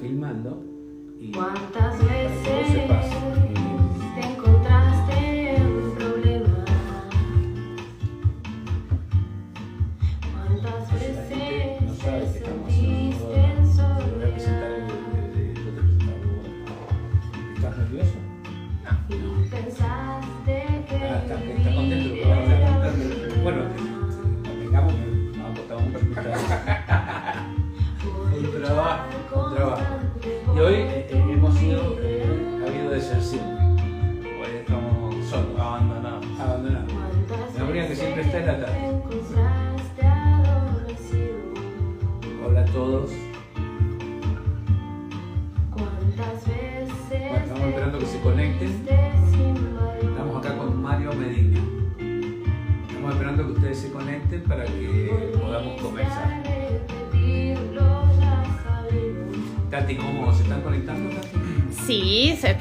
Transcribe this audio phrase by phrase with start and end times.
[0.00, 0.62] filmando
[1.20, 3.67] y ¿Cuántas que vos sepas.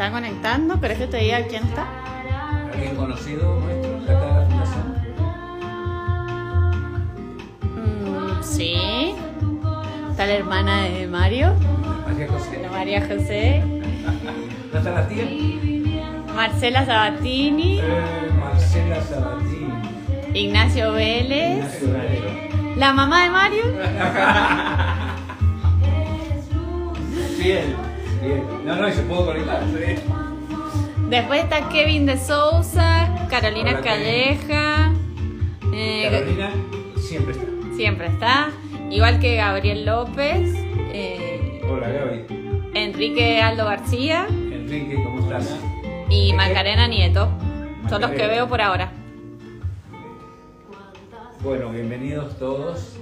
[0.08, 1.86] Está conectando, pero es que te diga quién está.
[2.74, 4.96] ¿Alguien conocido nuestro de acá de la fundación?
[7.76, 8.76] Mm, sí.
[10.12, 11.54] Está la hermana de Mario,
[12.08, 12.68] María José.
[12.72, 13.64] María José,
[14.72, 15.26] ¿No está la tía?
[16.34, 19.74] Marcela Sabatini, Eh, Marcela Sabatini.
[20.34, 23.64] Ignacio Vélez, Ignacio la mamá de Mario,
[27.40, 27.87] bien.
[28.68, 29.64] No, no, y se puedo conectar.
[29.66, 30.02] sí.
[31.10, 34.92] después está Kevin de Sousa, Carolina Hola, Calleja,
[35.74, 36.52] eh, Carolina
[36.98, 37.46] siempre está.
[37.76, 38.50] siempre está,
[38.92, 40.54] igual que Gabriel López,
[40.92, 42.70] eh, Hola, Gaby.
[42.74, 45.56] Enrique Aldo García Enrique, ¿cómo estás?
[46.10, 47.30] y Macarena Nieto.
[47.90, 48.92] Son los que veo por ahora.
[51.42, 52.98] Bueno, bienvenidos todos.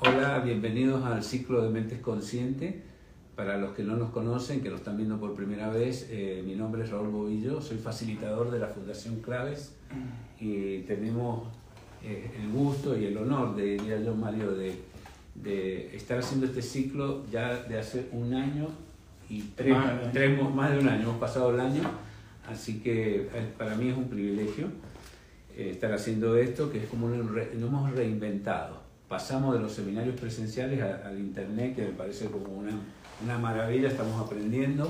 [0.00, 2.74] Hola, bienvenidos al ciclo de Mentes Conscientes.
[3.36, 6.54] Para los que no nos conocen, que nos están viendo por primera vez, eh, mi
[6.56, 9.76] nombre es Raúl Bobillo, soy facilitador de la Fundación Claves
[10.38, 11.48] y tenemos
[12.04, 14.74] eh, el gusto y el honor, de, diría yo, Mario, de,
[15.36, 18.68] de estar haciendo este ciclo ya de hace un año
[19.30, 20.10] y tres, Más de un año.
[20.12, 21.82] tres mo- más de un año, hemos pasado el año,
[22.46, 24.66] así que eh, para mí es un privilegio
[25.56, 28.79] eh, estar haciendo esto, que es como nos hemos reinventado.
[29.10, 32.70] Pasamos de los seminarios presenciales al internet, que me parece como una,
[33.24, 34.88] una maravilla, estamos aprendiendo,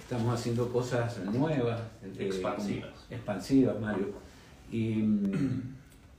[0.00, 2.90] estamos haciendo cosas nuevas, eh, Expansivas.
[2.90, 4.06] como- expansivas, Mario.
[4.72, 5.62] Y mm,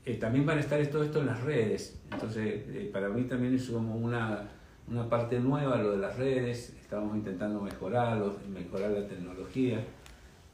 [0.06, 3.54] eh, también van a estar todo esto en las redes, entonces eh, para mí también
[3.56, 4.44] es como una,
[4.90, 9.84] una parte nueva lo de las redes, estamos intentando mejorarlo, mejorar la tecnología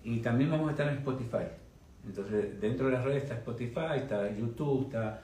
[0.03, 1.45] y también vamos a estar en Spotify.
[2.03, 5.21] Entonces, dentro de las redes está Spotify, está YouTube, está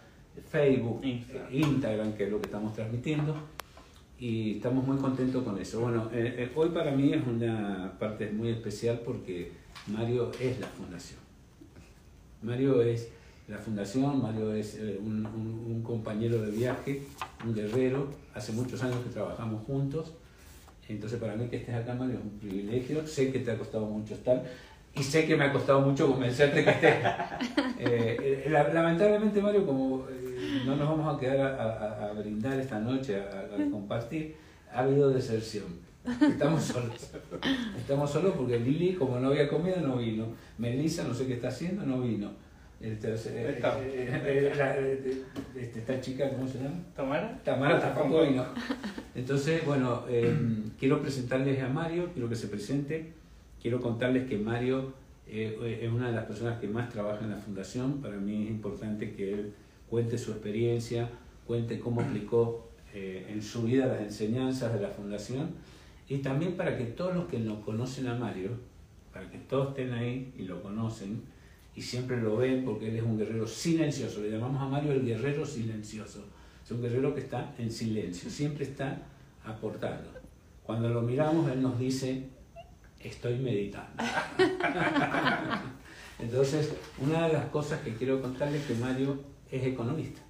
[0.49, 1.53] Facebook, Instagram.
[1.53, 3.35] Instagram, que es lo que estamos transmitiendo.
[4.19, 5.81] Y estamos muy contentos con eso.
[5.81, 9.51] Bueno, eh, eh, hoy para mí es una parte muy especial porque
[9.87, 11.19] Mario es la fundación.
[12.41, 13.09] Mario es
[13.47, 17.03] la fundación, Mario es eh, un, un- un compañero de viaje,
[17.45, 18.07] un guerrero.
[18.33, 20.13] Hace muchos años que trabajamos juntos.
[20.87, 23.05] Entonces para mí que estés acá, Mario, es un privilegio.
[23.07, 24.43] Sé que te ha costado mucho estar
[24.95, 26.95] y sé que me ha costado mucho convencerte que estés.
[27.77, 30.05] Eh, la- lamentablemente, Mario, como
[30.65, 34.35] no nos vamos a quedar a, a- a brindar esta noche, a, a compartir,
[34.73, 35.65] ha habido deserción.
[36.21, 37.11] Estamos solos.
[37.77, 40.27] Estamos solos porque Lili, como no había comido, no vino.
[40.57, 42.31] Melissa, no sé qué está haciendo, no vino.
[42.81, 43.79] Entonces, eh, Está.
[43.79, 45.23] eh, eh, la- eh,
[45.55, 46.75] este, esta chica, ¿cómo se llama?
[46.95, 47.39] ¿Tamara?
[47.43, 48.45] Tamara tampoco vino.
[49.15, 50.35] Entonces, bueno, eh,
[50.79, 53.13] quiero presentarles a Mario, quiero que se presente.
[53.61, 54.93] Quiero contarles que Mario
[55.27, 57.99] eh, es una de las personas que más trabaja en la fundación.
[58.01, 59.53] Para mí es importante que él
[59.89, 61.09] cuente su experiencia,
[61.45, 65.51] cuente cómo aplicó eh, en su vida las enseñanzas de la fundación
[66.07, 68.51] y también para que todos los que no conocen a Mario,
[69.11, 71.23] para que todos estén ahí y lo conocen
[71.75, 74.21] y siempre lo ven porque él es un guerrero silencioso.
[74.21, 76.25] Le llamamos a Mario el guerrero silencioso.
[76.63, 79.01] Es un guerrero que está en silencio, siempre está
[79.43, 80.09] aportando.
[80.63, 82.23] Cuando lo miramos, él nos dice,
[82.99, 84.03] estoy meditando.
[86.19, 89.19] Entonces, una de las cosas que quiero contarles es que Mario
[89.51, 90.21] es economista.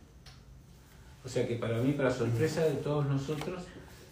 [1.24, 3.64] O sea que para mí, para sorpresa de todos nosotros,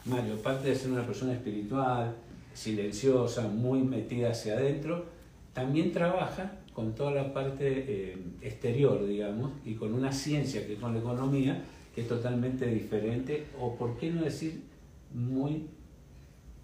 [0.05, 2.15] Mario, aparte de ser una persona espiritual,
[2.53, 5.05] silenciosa, muy metida hacia adentro,
[5.53, 10.79] también trabaja con toda la parte eh, exterior, digamos, y con una ciencia que es
[10.79, 11.63] con la economía,
[11.93, 14.63] que es totalmente diferente, o por qué no decir
[15.13, 15.67] muy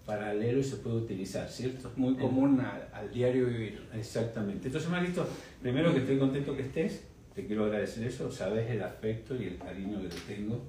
[0.04, 1.92] paralelo y se puede utilizar, ¿cierto?
[1.94, 3.86] Muy común al, al diario vivir.
[3.94, 4.66] Exactamente.
[4.66, 5.24] Entonces, Marito,
[5.62, 7.04] primero que estoy contento que estés,
[7.34, 10.60] te quiero agradecer eso, sabes el afecto y el cariño que te tengo.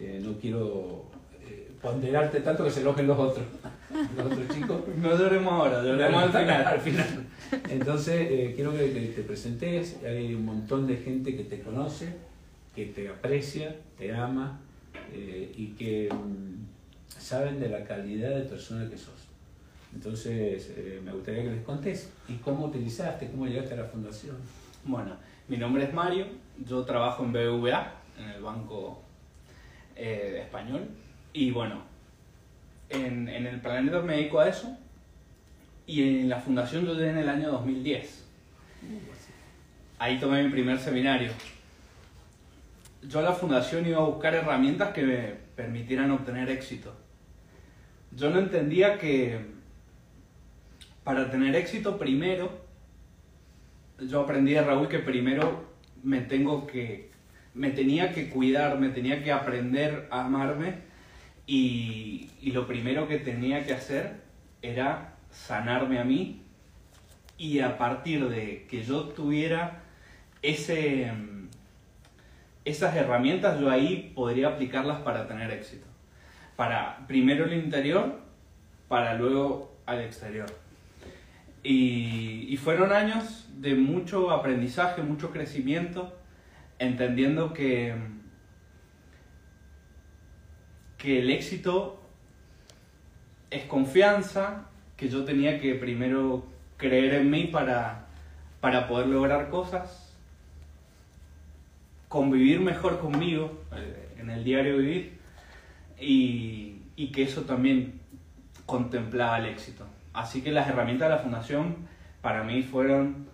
[0.00, 1.04] Eh, no quiero
[1.40, 3.46] eh, ponderarte tanto que se enojen los otros,
[4.16, 4.80] los otros chicos.
[5.00, 6.66] No lloremos ahora, lloremos al final.
[6.66, 7.26] Al final.
[7.70, 9.98] Entonces, eh, quiero que te, te presentes.
[10.04, 12.08] Hay un montón de gente que te conoce,
[12.74, 14.60] que te aprecia, te ama
[15.12, 19.28] eh, y que mm, saben de la calidad de persona que sos.
[19.94, 22.10] Entonces, eh, me gustaría que les contés.
[22.28, 23.28] ¿Y cómo utilizaste?
[23.28, 24.36] ¿Cómo llegaste a la fundación?
[24.84, 25.16] Bueno,
[25.48, 26.26] mi nombre es Mario,
[26.64, 29.02] yo trabajo en BBVA, en el Banco
[29.96, 30.88] eh, Español,
[31.32, 31.82] y bueno,
[32.88, 34.76] en, en el planeta me dedico a eso,
[35.86, 38.24] y en la fundación yo llegué en el año 2010.
[39.98, 41.30] Ahí tomé mi primer seminario.
[43.02, 46.94] Yo a la fundación iba a buscar herramientas que me permitieran obtener éxito.
[48.12, 49.38] Yo no entendía que
[51.04, 52.63] para tener éxito primero,
[54.08, 55.64] yo aprendí de Raúl que primero
[56.02, 57.10] me tengo que,
[57.54, 60.74] me tenía que cuidar, me tenía que aprender a amarme
[61.46, 64.20] y, y lo primero que tenía que hacer
[64.62, 66.42] era sanarme a mí
[67.36, 69.82] y a partir de que yo tuviera
[70.42, 71.10] ese,
[72.64, 75.86] esas herramientas, yo ahí podría aplicarlas para tener éxito.
[76.56, 78.20] Para primero el interior,
[78.88, 80.46] para luego al exterior.
[81.62, 86.14] Y fueron años de mucho aprendizaje, mucho crecimiento,
[86.78, 87.94] entendiendo que,
[90.98, 92.02] que el éxito
[93.50, 94.66] es confianza,
[94.98, 96.44] que yo tenía que primero
[96.76, 98.04] creer en mí para,
[98.60, 100.14] para poder lograr cosas,
[102.08, 105.18] convivir mejor conmigo eh, en el diario vivir
[105.98, 107.98] y, y que eso también
[108.66, 109.86] contemplaba el éxito.
[110.12, 111.76] Así que las herramientas de la fundación
[112.20, 113.32] para mí fueron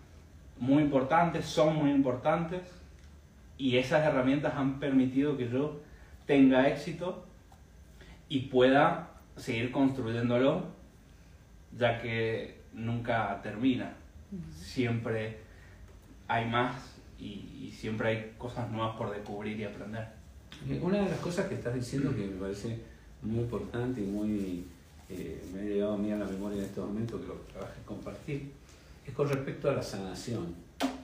[0.61, 2.61] muy importantes, son muy importantes
[3.59, 5.81] y esas herramientas han permitido que yo
[6.27, 7.25] tenga éxito
[8.29, 10.67] y pueda seguir construyéndolo,
[11.77, 13.95] ya que nunca termina.
[14.55, 15.39] Siempre
[16.29, 20.07] hay más y, y siempre hay cosas nuevas por descubrir y aprender.
[20.83, 22.79] Una de las cosas que estás diciendo que me parece
[23.23, 24.65] muy importante y muy
[25.09, 27.83] eh, me ha llegado a mí a la memoria en este momento que lo trabajes
[27.85, 28.60] compartir
[29.11, 30.55] es con respecto a la sanación,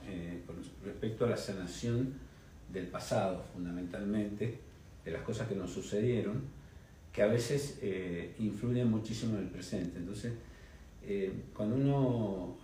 [0.09, 2.15] eh, con respecto a la sanación
[2.73, 4.61] del pasado fundamentalmente,
[5.05, 6.43] de las cosas que nos sucedieron,
[7.13, 9.99] que a veces eh, influyen muchísimo en el presente.
[9.99, 10.35] Entonces,
[11.05, 12.59] eh, cuando uno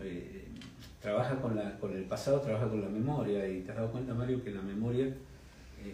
[1.00, 4.50] trabaja con, el pasado, trabaja con la memoria, y te has dado cuenta, Mario, que
[4.50, 5.12] la memoria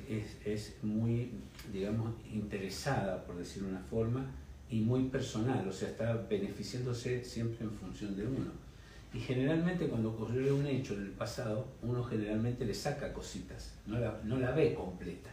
[0.09, 1.31] es, es muy,
[1.73, 4.27] digamos, interesada, por decirlo de una forma,
[4.71, 8.68] y muy personal, o sea, está beneficiándose siempre en función de uno.
[9.15, 13.99] Y generalmente cuando ocurre un hecho en el pasado, uno generalmente le saca cositas, no
[13.99, 15.31] la, no la ve completa.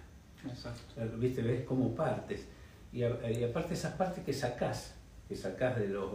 [0.48, 1.01] Exacto.
[1.18, 1.42] ¿Viste?
[1.42, 2.45] Ves como partes.
[2.94, 4.94] Y, a- y aparte esas partes que sacás,
[5.27, 6.10] que sacás de, los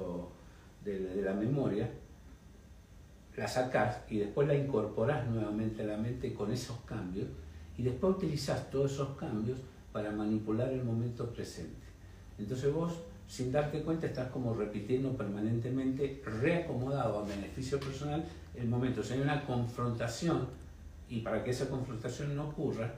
[0.84, 1.90] de, de la memoria,
[3.36, 7.28] las sacás y después la incorporás nuevamente a la mente con esos cambios
[7.78, 9.58] y después utilizás todos esos cambios
[9.92, 11.86] para manipular el momento presente.
[12.38, 12.94] Entonces vos,
[13.30, 18.24] sin darte cuenta, estás como repitiendo permanentemente, reacomodado a beneficio personal,
[18.56, 19.02] el momento.
[19.02, 20.48] O sea, hay una confrontación
[21.08, 22.92] y para que esa confrontación no ocurra,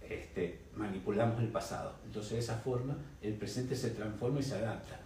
[0.00, 1.92] este, manipulamos el pasado.
[2.06, 4.98] Entonces de esa forma el presente se transforma y se adapta.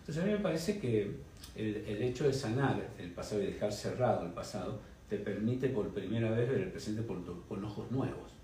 [0.00, 1.16] Entonces a mí me parece que
[1.56, 6.30] el, hecho de sanar el pasado y dejar cerrado el pasado te permite por primera
[6.30, 8.37] vez ver el presente por con ojos nuevos.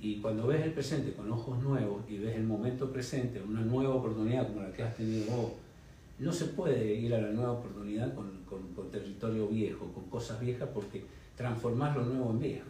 [0.00, 3.94] Y cuando ves el presente con ojos nuevos y ves el momento presente, una nueva
[3.96, 5.52] oportunidad como la que has tenido vos,
[6.18, 10.40] no se puede ir a la nueva oportunidad con, con- con territorio viejo, con cosas
[10.40, 11.04] viejas, porque
[11.36, 12.66] transformar lo nuevo en viejo.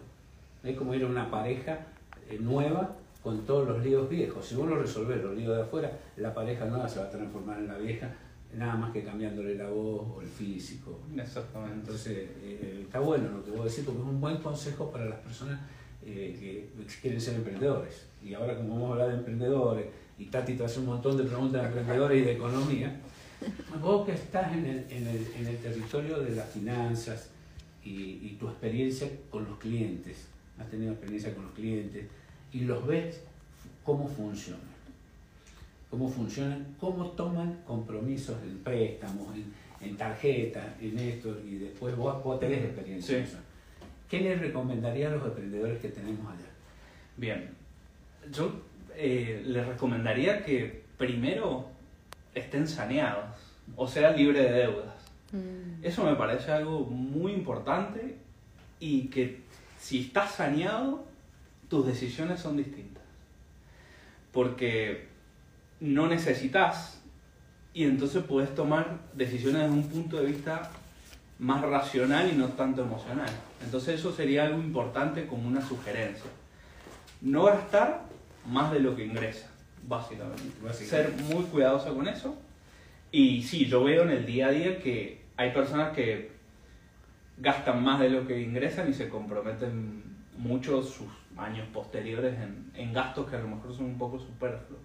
[0.64, 1.86] Es como ir a una pareja
[2.28, 4.44] eh, nueva con todos los líos viejos.
[4.44, 7.58] Si vos lo resolvés, los líos de afuera, la pareja nueva se va a transformar
[7.58, 8.12] en la vieja,
[8.56, 10.98] nada más que cambiándole la voz o el físico.
[11.16, 11.74] Exactamente.
[11.80, 15.18] Entonces, eh, está bueno lo que vos decís, porque es un buen consejo para las
[15.20, 15.60] personas
[16.04, 18.06] eh, que quieren ser emprendedores.
[18.24, 19.86] Y ahora, como vamos a hablar de emprendedores,
[20.18, 23.00] y Tati te hace un montón de preguntas de emprendedores y de economía,
[23.80, 27.30] vos que estás en el, en el, en el territorio de las finanzas
[27.82, 30.26] y, y tu experiencia con los clientes,
[30.58, 32.04] has tenido experiencia con los clientes
[32.52, 33.20] y los ves
[33.82, 34.70] cómo funcionan.
[35.90, 42.22] Cómo funcionan, cómo toman compromisos en préstamos, en, en tarjetas, en esto, y después vos,
[42.22, 43.38] vos tenés experiencia en eso.
[44.10, 46.48] ¿Qué les recomendaría a los emprendedores que tenemos allá?
[47.16, 47.50] Bien,
[48.32, 48.52] yo
[48.96, 51.68] eh, les recomendaría que primero
[52.34, 53.38] estén saneados,
[53.76, 54.94] o sea, libres de deudas.
[55.30, 55.84] Mm.
[55.84, 58.16] Eso me parece algo muy importante
[58.80, 59.42] y que
[59.78, 61.04] si estás saneado,
[61.68, 63.04] tus decisiones son distintas.
[64.32, 65.06] Porque
[65.78, 67.00] no necesitas
[67.72, 70.68] y entonces puedes tomar decisiones desde un punto de vista
[71.40, 73.30] más racional y no tanto emocional.
[73.64, 76.30] Entonces eso sería algo importante como una sugerencia.
[77.22, 78.02] No gastar
[78.46, 79.50] más de lo que ingresa,
[79.88, 80.42] básicamente.
[80.62, 80.84] Básicamente.
[80.84, 82.36] Ser muy cuidadoso con eso.
[83.10, 86.30] Y sí, yo veo en el día a día que hay personas que
[87.38, 90.04] gastan más de lo que ingresan y se comprometen
[90.36, 94.82] mucho sus años posteriores en, en gastos que a lo mejor son un poco superfluos.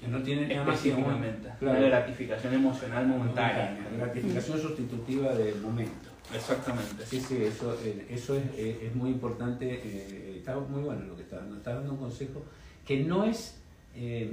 [0.00, 1.16] Que no tiene nada más que claro,
[1.60, 3.76] Una gratificación emocional momentánea.
[3.96, 6.10] gratificación sustitutiva del momento.
[6.34, 7.06] Exactamente.
[7.06, 9.80] Sí, sí, eso, eh, eso es, eh, es muy importante.
[9.84, 11.56] eh, está muy bueno lo que está dando.
[11.56, 12.42] Está dando un consejo
[12.86, 13.56] que no es
[13.94, 14.30] eh,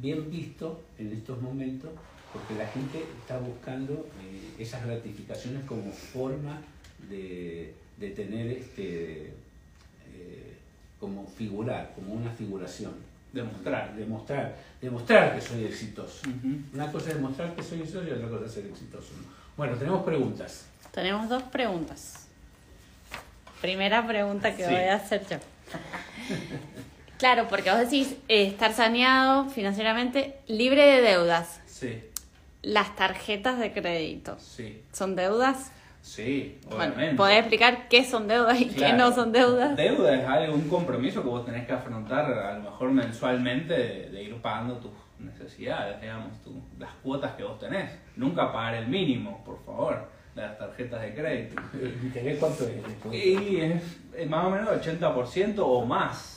[0.00, 1.90] bien visto en estos momentos
[2.32, 6.60] porque la gente está buscando eh, esas gratificaciones como forma
[7.08, 9.28] de, de tener, este,
[10.12, 10.56] eh,
[11.00, 12.92] como figurar, como una figuración.
[13.36, 13.94] Demostrar.
[13.94, 16.22] Demostrar, demostrar que soy exitoso.
[16.72, 19.12] Una cosa es demostrar que soy exitoso y otra cosa es ser exitoso.
[19.14, 19.24] ¿no?
[19.58, 20.66] Bueno, tenemos preguntas.
[20.90, 22.26] Tenemos dos preguntas.
[23.60, 24.70] Primera pregunta que Sí.
[24.72, 25.36] voy a hacer yo.
[27.18, 31.60] Claro, porque vos decís eh, estar saneado financieramente, libre de deudas.
[31.66, 32.02] Sí,
[32.60, 35.70] Las tarjetas de crédito, sí, ¿son deudas?
[36.06, 37.16] Sí, Bueno, obviamente.
[37.16, 39.76] ¿podés explicar qué son deudas y qué no son deudas?
[39.76, 44.10] Deuda es algo, un compromiso que vos tenés que afrontar a lo mejor mensualmente de,
[44.10, 47.90] de ir pagando tus necesidades, digamos, tu- las cuotas que vos tenés.
[48.16, 51.60] Nunca pagar el mínimo, por favor, de las tarjetas de crédito.
[51.74, 53.14] ¿El interés cuánto es?
[53.14, 53.82] Y es,
[54.16, 56.34] es más o menos 80% o más.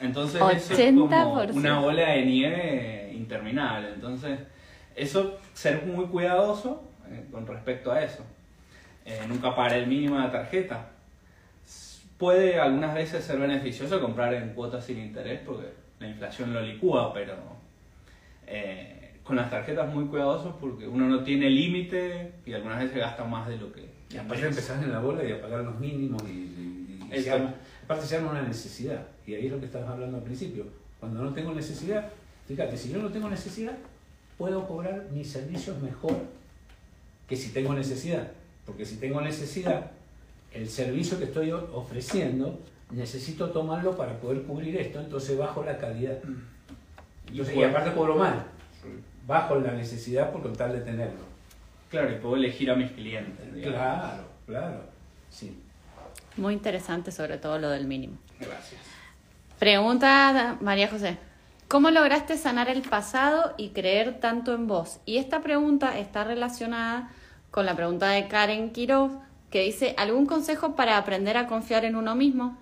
[0.00, 1.54] Entonces eso es como 80%.
[1.54, 3.90] una bola de nieve interminable.
[3.94, 4.40] Entonces,
[4.96, 8.24] eso, ser muy cuidadoso eh, con respecto a eso.
[9.04, 10.90] Eh, nunca pagar el mínimo de la tarjeta.
[12.18, 15.66] Puede algunas veces ser beneficioso comprar en cuotas sin interés porque
[15.98, 17.34] la inflación lo licúa, pero
[18.46, 23.24] eh, con las tarjetas muy cuidadosos porque uno no tiene límite y algunas veces gasta
[23.24, 26.22] más de lo que Y aparte empezás en la bola y a pagar los mínimos
[26.22, 29.02] y, y- y se arma- aparte se arma una necesidad.
[29.26, 30.66] Y ahí es lo que estabas hablando al principio.
[31.00, 32.08] Cuando no tengo necesidad,
[32.46, 33.74] fíjate, si yo no tengo necesidad,
[34.38, 36.16] puedo cobrar mis servicios mejor
[37.28, 38.28] que si tengo necesidad.
[38.66, 39.90] Porque si tengo necesidad,
[40.52, 42.58] el servicio que estoy ofreciendo,
[42.90, 46.18] necesito tomarlo para poder cubrir esto, entonces bajo la calidad.
[47.28, 48.44] Entonces, y, puedo- aparte cobro mal,
[49.26, 51.20] bajo la necesidad por con tal de tenerlo.
[51.90, 53.54] Claro, y puedo elegir a mis clientes.
[53.54, 53.78] digamos.
[53.78, 54.80] Claro, claro.
[55.30, 55.58] Sí.
[56.36, 58.16] Muy interesante sobre todo lo del mínimo.
[58.40, 58.80] Gracias.
[59.58, 61.16] Pregunta María José.
[61.68, 64.98] ¿Cómo lograste sanar el pasado y creer tanto en vos?
[65.06, 67.10] Y esta pregunta está relacionada
[67.54, 69.12] con la pregunta de Karen Quiroz,
[69.48, 72.58] que dice, ¿algún consejo para aprender a confiar en uno mismo?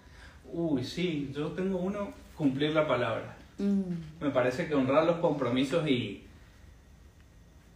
[0.52, 3.34] Uy, sí, yo tengo uno, cumplir la palabra.
[3.56, 6.26] Mm, Me parece que honrar los compromisos y,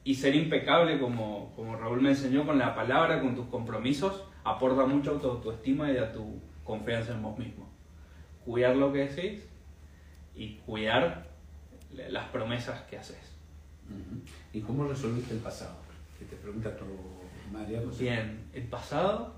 [0.05, 4.85] y ser impecable, como, como Raúl me enseñó con la palabra, con tus compromisos, aporta
[4.85, 7.67] mucho a tu autoestima y a tu confianza en vos mismo.
[8.45, 9.43] Cuidar lo que decís
[10.35, 11.29] y cuidar
[11.95, 13.33] las promesas que haces.
[14.53, 15.86] ¿Y cómo resolviste el pasado?
[16.19, 16.85] Que te pregunta tu
[17.53, 18.03] María José.
[18.05, 19.33] Bien, el pasado,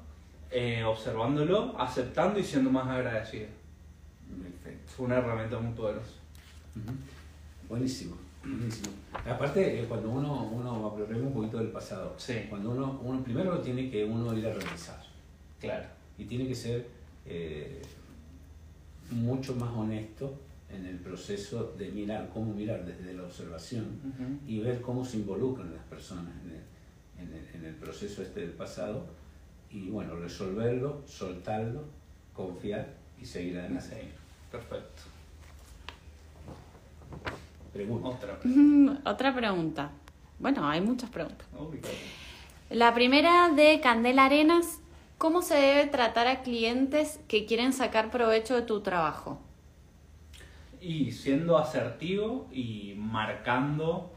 [0.51, 3.47] eh, observándolo, aceptando y siendo más agradecido.
[4.43, 4.93] Perfecto.
[4.97, 6.15] Fue una herramienta muy poderosa.
[7.69, 8.89] Buenísimo, buenísimo.
[9.29, 12.47] Aparte, eh, cuando uno, uno hablemos un poquito del pasado, Sí.
[12.49, 15.03] cuando uno, uno primero tiene que uno ir a revisar
[15.61, 15.87] Claro.
[16.17, 16.87] y tiene que ser
[17.27, 17.83] eh,
[19.11, 20.35] mucho más honesto
[20.71, 23.87] en el proceso de mirar, cómo mirar desde la observación
[24.47, 26.48] y ver cómo se involucran las personas en
[27.19, 29.07] en el- en el proceso este del pasado
[29.71, 31.85] y bueno, resolverlo, soltarlo,
[32.33, 34.09] confiar y seguir adelante.
[34.51, 35.03] Perfecto.
[37.73, 38.09] Pregunta.
[38.09, 38.39] Otra.
[38.45, 39.91] Mm, Otra pregunta.
[40.39, 41.47] Bueno, hay muchas preguntas.
[42.71, 44.81] La primera de Candela Arenas,
[45.19, 49.41] ¿cómo se debe tratar a clientes que quieren sacar provecho de tu trabajo?
[50.81, 54.13] Y siendo asertivo y marcando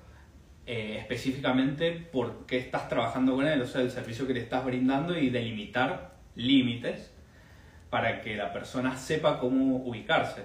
[0.68, 4.64] eh, específicamente por qué estás trabajando con él, o sea, el servicio que le estás
[4.66, 7.12] brindando y delimitar límites
[7.90, 10.44] para que la persona sepa cómo ubicarse.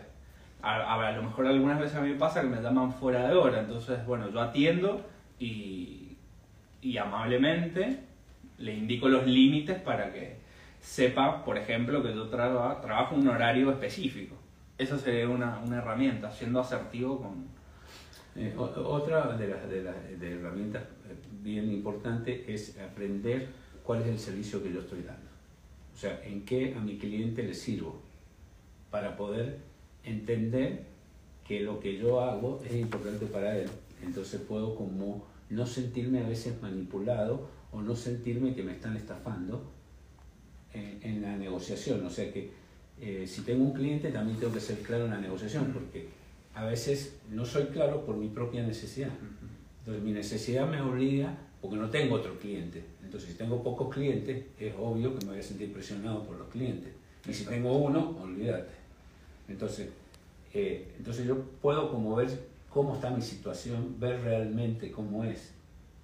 [0.62, 3.34] A, a- lo mejor algunas veces a mí me pasa que me llaman fuera de
[3.34, 5.06] hora, entonces, bueno, yo atiendo
[5.38, 6.16] y,
[6.82, 8.00] y amablemente
[8.58, 10.38] le indico los límites para que
[10.80, 14.34] sepa, por ejemplo, que yo traba- trabajo un horario específico.
[14.78, 17.46] Esa sería una, una herramienta, siendo asertivo con...
[18.36, 23.48] Eh, otra de las de las- de herramientas eh, bien importante es aprender
[23.82, 25.30] cuál es el servicio que yo estoy dando.
[25.94, 28.00] O sea, en qué a mi cliente le sirvo
[28.90, 29.58] para poder
[30.04, 30.84] entender
[31.46, 33.68] que lo que yo hago es importante para él.
[34.04, 39.70] Entonces puedo como no sentirme a veces manipulado o no sentirme que me están estafando
[40.74, 42.04] en, en la negociación.
[42.04, 42.50] O sea que
[43.00, 46.08] eh, si tengo un cliente también tengo que ser claro en la negociación porque
[46.56, 49.10] a veces no soy claro por mi propia necesidad.
[49.80, 52.82] Entonces mi necesidad me obliga porque no tengo otro cliente.
[53.04, 56.48] Entonces si tengo pocos clientes es obvio que me voy a sentir presionado por los
[56.48, 56.90] clientes.
[57.28, 58.72] Y si tengo uno, olvídate.
[59.48, 59.90] Entonces,
[60.54, 62.28] eh, entonces yo puedo como ver
[62.70, 65.52] cómo está mi situación, ver realmente cómo es,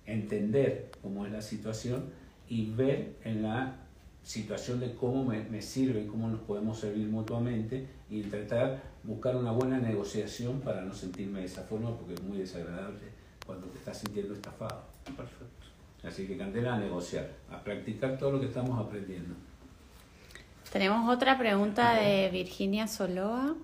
[0.04, 2.04] entender cómo es la situación
[2.46, 3.78] y ver en la
[4.22, 9.36] situación de cómo me, me sirve y cómo nos podemos servir mutuamente y tratar buscar
[9.36, 13.12] una buena negociación para no sentirme de esa forma porque es muy desagradable
[13.44, 14.82] cuando te estás sintiendo estafado.
[15.04, 15.66] Perfecto.
[16.04, 19.34] Así que Candela a negociar, a practicar todo lo que estamos aprendiendo.
[20.72, 23.54] Tenemos otra pregunta de Virginia Soloa.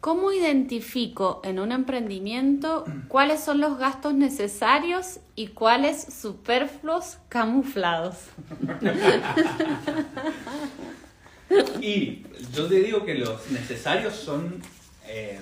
[0.00, 8.16] ¿Cómo identifico en un emprendimiento cuáles son los gastos necesarios y cuáles superfluos camuflados?
[11.80, 14.62] Y yo te digo que los necesarios son
[15.06, 15.40] eh,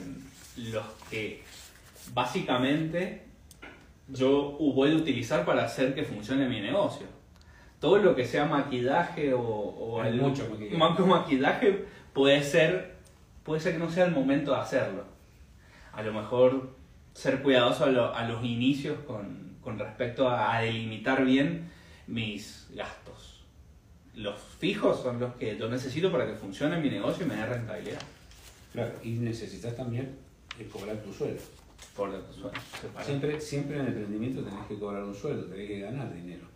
[0.57, 1.43] los que
[2.15, 3.23] básicamente
[4.09, 7.07] yo voy a utilizar para hacer que funcione mi negocio.
[7.81, 10.77] Todo lo que sea maquillaje o, o Hay mucho maquillaje.
[10.77, 12.95] ma- maquillaje puede ser,
[13.45, 15.05] puede ser que no sea el momento de hacerlo.
[15.93, 16.71] A lo mejor
[17.15, 21.71] ser cuidadoso a, lo- a los inicios con, con respecto a, a delimitar bien
[22.07, 23.28] mis gastos.
[24.19, 27.47] Los fijos son los que yo necesito para que funcione mi negocio y me dé
[27.47, 28.03] rentabilidad.
[28.73, 30.17] Claro, y necesitas también
[30.59, 31.41] eh, cobrar tu sueldo.
[31.99, 33.05] Que suena, separado.
[33.05, 36.47] Siempre, siempre en el emprendimiento tenés que cobrar un sueldo, tenés que ganar dinero.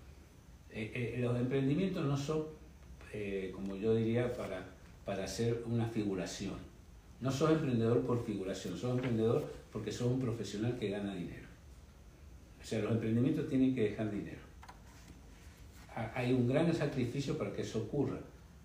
[0.70, 2.46] Eh, eh, los emprendimientos no son,
[3.12, 4.64] eh, como yo diría, para,
[5.04, 6.54] para hacer una figuración.
[7.20, 11.46] No sos emprendedor por figuración, sos emprendedor porque sos un profesional que gana dinero.
[12.60, 14.40] O sea, los emprendimientos tienen que dejar dinero.
[15.94, 18.18] Ha- Hay un gran sacrificio para que eso ocurra,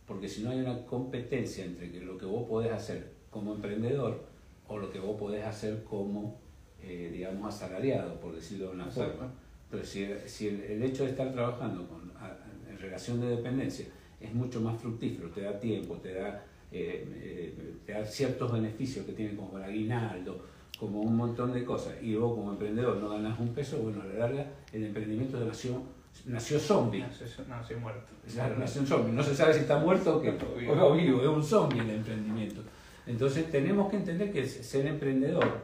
[0.06, 4.24] porque si no hay una competencia entre lo que vos podés hacer como emprendedor
[4.68, 6.40] o lo que vos podés hacer como,
[6.82, 9.18] eh, digamos, asalariado, por decirlo de una Exacto.
[9.18, 9.34] forma.
[9.70, 12.38] Pero si, si el, el hecho de estar trabajando con, a-
[12.70, 13.86] en relación de dependencia
[14.22, 19.06] es mucho más fructífero, te da tiempo, te da, eh, eh, te da ciertos beneficios
[19.06, 20.40] que tiene como el aguinaldo,
[20.80, 24.06] como un montón de cosas, y vos como emprendedor no ganas un peso, bueno, a
[24.06, 25.82] la larga el emprendimiento nació,
[26.26, 27.00] nació zombie.
[27.02, 28.14] No, soy muerto.
[28.32, 29.14] Claro, nació un zombie.
[29.14, 30.30] No se sabe si está muerto o que
[30.70, 31.22] O vivo.
[31.22, 32.62] Es un zombie el emprendimiento.
[33.06, 35.62] Entonces tenemos que entender que ser emprendedor,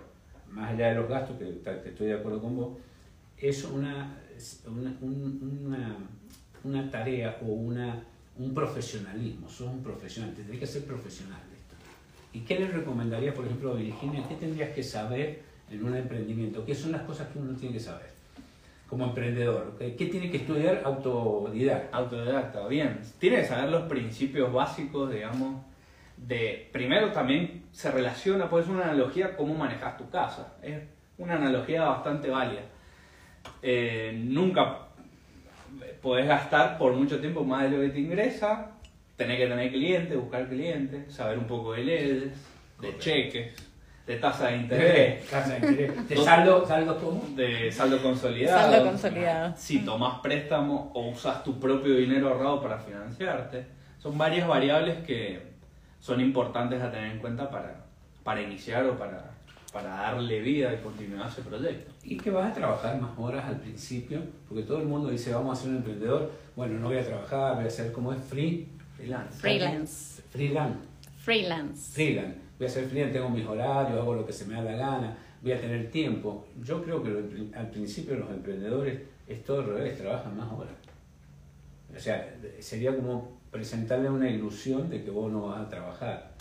[0.50, 2.78] más allá de los gastos, que que estoy de acuerdo con vos,
[3.38, 4.18] es una,
[5.02, 5.98] una,
[6.64, 8.04] una tarea o una,
[8.38, 9.50] un profesionalismo.
[9.50, 11.76] Sos un profesional, tendrías que ser profesional de esto.
[12.32, 14.26] ¿Y qué le recomendarías, por ejemplo, a Virginia?
[14.28, 16.66] ¿Qué tendrías que saber en un emprendimiento?
[16.66, 18.13] ¿Qué son las cosas que uno tiene que saber
[18.94, 19.76] como emprendedor?
[19.80, 21.98] ¿Qué tiene que estudiar autodidacta?
[21.98, 23.00] Autodidacta, bien.
[23.18, 25.64] Tienes que saber los principios básicos, digamos,
[26.16, 26.70] de...
[26.72, 30.58] Primero también se relaciona, puede ser una analogía cómo manejas tu casa.
[30.62, 30.80] Es
[31.18, 32.62] una analogía bastante válida.
[33.64, 34.90] Eh, nunca
[36.00, 38.74] podés gastar por mucho tiempo más de lo que te ingresa,
[39.16, 42.32] tener que tener clientes, buscar clientes, saber un poco de leyes,
[42.80, 43.73] de cheques,
[44.06, 45.30] de tasa de interés.
[45.30, 46.10] Tasa de interés.
[46.10, 47.26] ¿De saldo, saldo cómo?
[47.36, 48.72] de saldo consolidado.
[48.72, 49.54] Saldo consolidado.
[49.56, 53.66] Si tomas préstamo o usas tu propio dinero ahorrado para financiarte.
[54.00, 55.54] Son varias variables que
[56.00, 57.86] son importantes a tener en cuenta para,
[58.24, 59.32] para iniciar o para,
[59.72, 61.92] para darle vida y continuidad a ese proyecto.
[62.04, 65.58] Y que vas a trabajar más horas al principio, porque todo el mundo dice, vamos
[65.58, 68.68] a ser un emprendedor, bueno, no voy a trabajar, voy a hacer como es free,
[68.98, 69.40] Freelance.
[69.40, 70.22] Freelance.
[70.30, 71.94] freelance, Freelance.
[71.94, 72.43] freelance.
[72.64, 75.18] Voy a ser freelance, tengo mis horarios, hago lo que se me da la gana,
[75.42, 76.48] voy a tener tiempo.
[76.64, 77.10] Yo creo que
[77.58, 80.72] al principio los emprendedores es todo al revés, trabajan más horas.
[81.94, 86.32] O sea, sería como presentarle una ilusión de que vos no vas a trabajar.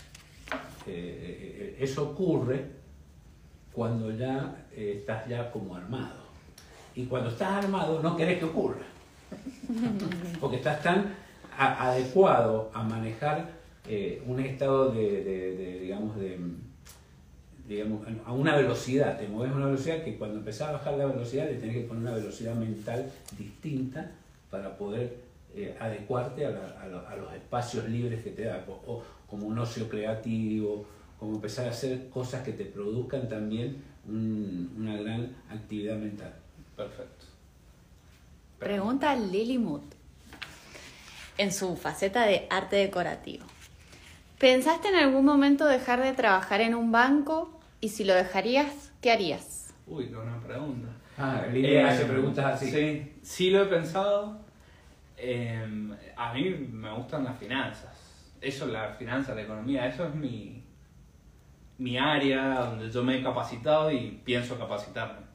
[0.87, 2.67] Eh, eh, eh, eso ocurre
[3.73, 6.23] cuando ya eh, estás ya como armado.
[6.95, 8.85] Y cuando estás armado no querés que ocurra.
[10.39, 11.13] Porque estás tan
[11.57, 16.37] a- adecuado a manejar eh, un estado de, de- de, digamos, de,
[17.67, 19.17] digamos, a una velocidad.
[19.19, 21.83] Te mueves a una velocidad que cuando empezás a bajar la velocidad le tenés que
[21.83, 24.11] poner una velocidad mental distinta
[24.49, 25.17] para poder
[25.55, 28.63] eh, adecuarte a, la- a lo- a los espacios libres que te da.
[28.67, 30.85] O, o como un ocio creativo,
[31.19, 36.33] como empezar a hacer cosas que te produzcan también un- una gran actividad mental.
[36.75, 37.25] Perfecto.
[38.59, 39.81] Pregunta Lily Mood.
[41.37, 43.43] en su faceta de arte decorativo.
[44.43, 47.57] ¿Pensaste en algún momento dejar de trabajar en un banco?
[47.79, 49.73] Y si lo dejarías, ¿qué harías?
[49.87, 50.89] Uy, qué buena pregunta.
[51.17, 52.69] Ah, Eh, hace preguntas así.
[52.69, 54.37] Sí, sí lo he pensado.
[55.15, 55.65] Eh,
[56.17, 57.95] a mí me gustan las finanzas.
[58.41, 60.61] Eso, la finanza, la economía, eso es mi,
[61.77, 65.25] mi área donde yo me he capacitado y pienso capacitarme.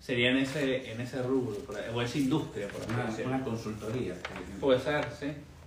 [0.00, 1.56] Sería en ese, en ese rubro,
[1.94, 4.14] o esa industria, por así Una, una consultoría.
[4.14, 4.60] por ejemplo.
[4.60, 5.26] Puede ser, sí.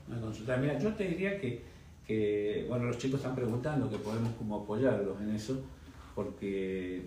[0.09, 0.57] Una consulta.
[0.57, 1.71] Mira, yo te diría que,
[2.07, 5.63] que, bueno, los chicos están preguntando que podemos como apoyarlos en eso,
[6.15, 7.01] porque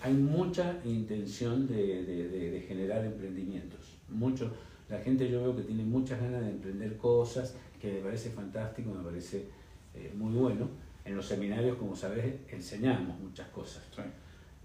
[0.00, 3.96] hay mucha intención de, de- de- de generar emprendimientos.
[4.08, 4.52] Mucho,
[4.88, 8.90] la gente yo veo que tiene muchas ganas de emprender cosas, que me parece fantástico,
[8.92, 9.46] me parece
[9.94, 10.68] eh, muy bueno.
[11.04, 13.82] En los seminarios, como sabes, enseñamos muchas cosas.
[13.94, 14.02] sí.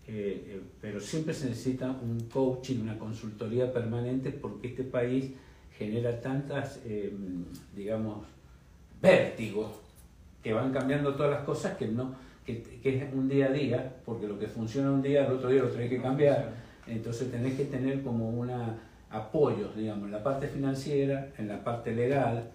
[0.07, 5.33] Eh, eh, pero siempre se necesita un coaching, una consultoría permanente porque este país
[5.77, 7.13] genera tantas, eh,
[7.75, 8.25] digamos,
[9.01, 9.71] vértigos
[10.43, 12.13] que van cambiando todas las cosas que no
[12.45, 15.49] que, que es un día a día, porque lo que funciona un día, el otro
[15.49, 16.49] día lo tenés que cambiar.
[16.87, 18.75] Entonces tenés que tener como una
[19.11, 22.49] apoyos, digamos, en la parte financiera, en la parte legal,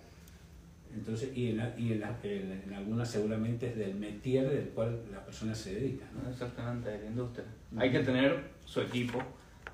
[0.97, 4.69] entonces, y en, la- y en, la- en- en algunas seguramente es del métier del
[4.71, 6.07] cual la persona se dedica.
[6.13, 6.29] ¿no?
[6.31, 7.45] Exactamente, de la industria.
[7.77, 9.21] Hay que tener su equipo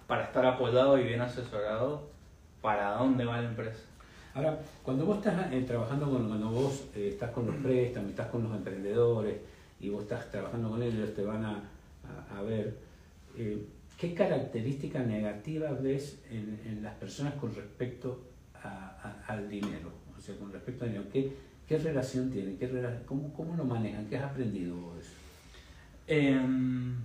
[0.06, 2.08] para estar apoyado y bien asesorado
[2.62, 3.80] para dónde va la empresa.
[4.34, 8.28] Ahora, cuando vos estás eh, trabajando con, cuando vos eh, estás con los préstamos, estás
[8.28, 9.36] con los emprendedores
[9.80, 11.70] y vos estás trabajando con ellos, te van a,
[12.04, 12.78] a- a ver,
[13.36, 13.66] eh,
[13.98, 18.24] ¿qué características negativas ves en, en las personas con respecto
[18.62, 19.90] a- al dinero?
[20.16, 21.32] O sea, con respecto al dinero, ¿qué,
[21.66, 22.56] qué relación tienen?
[22.56, 22.68] ¿Qué
[23.06, 24.06] cómo, ¿Cómo lo manejan?
[24.06, 25.12] ¿Qué has aprendido vos de eso?
[26.06, 26.96] Em,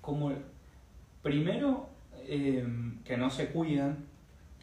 [0.00, 0.32] como
[1.22, 1.88] primero
[2.28, 4.06] em, que no se cuidan,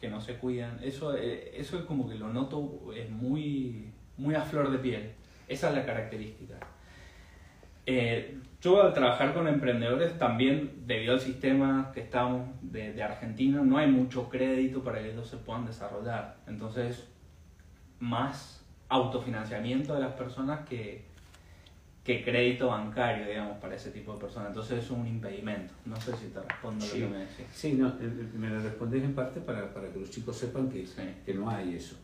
[0.00, 4.34] que no se cuidan, eso, eh, eso es como que lo noto es muy, muy
[4.34, 5.12] a flor de piel.
[5.48, 6.54] Esa es la característica.
[7.86, 13.62] Eh, yo al trabajar con emprendedores también, debido al sistema que estamos de, de Argentina,
[13.62, 16.38] no hay mucho crédito para que ellos se puedan desarrollar.
[16.46, 17.08] Entonces,
[18.00, 21.05] más autofinanciamiento de las personas que,
[22.06, 24.50] que crédito bancario, digamos, para ese tipo de personas.
[24.50, 25.74] Entonces es un impedimento.
[25.84, 27.00] No sé si te respondo Sí.
[27.00, 27.46] lo que me decís.
[27.52, 30.70] Sí, no, eh, eh, me lo respondés en parte para, para que los chicos sepan
[30.70, 31.02] que, Sí.
[31.24, 31.96] que no hay eso.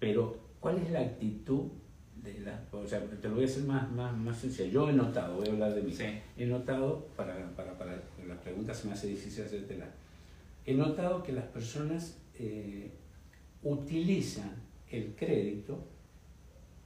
[0.00, 1.64] Pero, ¿cuál es la actitud
[2.22, 2.58] de la...
[2.72, 4.70] O sea, te lo voy a hacer más, más, más sencillo.
[4.70, 5.92] Yo he notado, voy a hablar de mí.
[5.92, 6.06] Sí.
[6.38, 9.86] He notado, para, para, para la pregunta se me hace difícil hacértela,
[10.64, 12.90] he notado que las personas eh,
[13.62, 14.52] utilizan
[14.90, 15.78] el crédito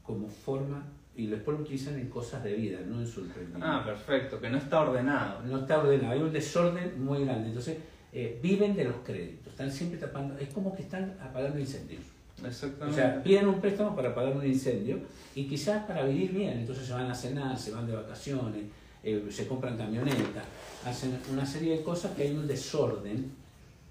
[0.02, 0.84] como forma
[1.18, 4.48] y después lo utilizan en cosas de vida, no en su emprendimiento Ah, perfecto, que
[4.48, 5.42] no está ordenado.
[5.44, 7.48] no está ordenado, hay un desorden muy grande.
[7.48, 7.76] Entonces,
[8.12, 12.02] eh, viven de los créditos, están siempre tapando, es como que están apagando incendios.
[12.42, 12.94] O Exactamente.
[13.00, 15.00] sea, piden un préstamo para apagar un incendio
[15.34, 18.62] y quizás para vivir bien, entonces se van a cenar, se van de vacaciones,
[19.02, 20.44] eh, se compran camionetas,
[20.86, 23.32] hacen una serie de cosas que hay un desorden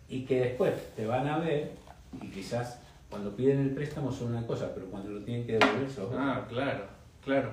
[0.08, 1.74] y que después te van a ver
[2.22, 5.90] y quizás cuando piden el préstamo son una cosa, pero cuando lo tienen que devolver
[5.90, 6.08] son.
[6.18, 6.86] Ah, claro,
[7.28, 7.52] claro.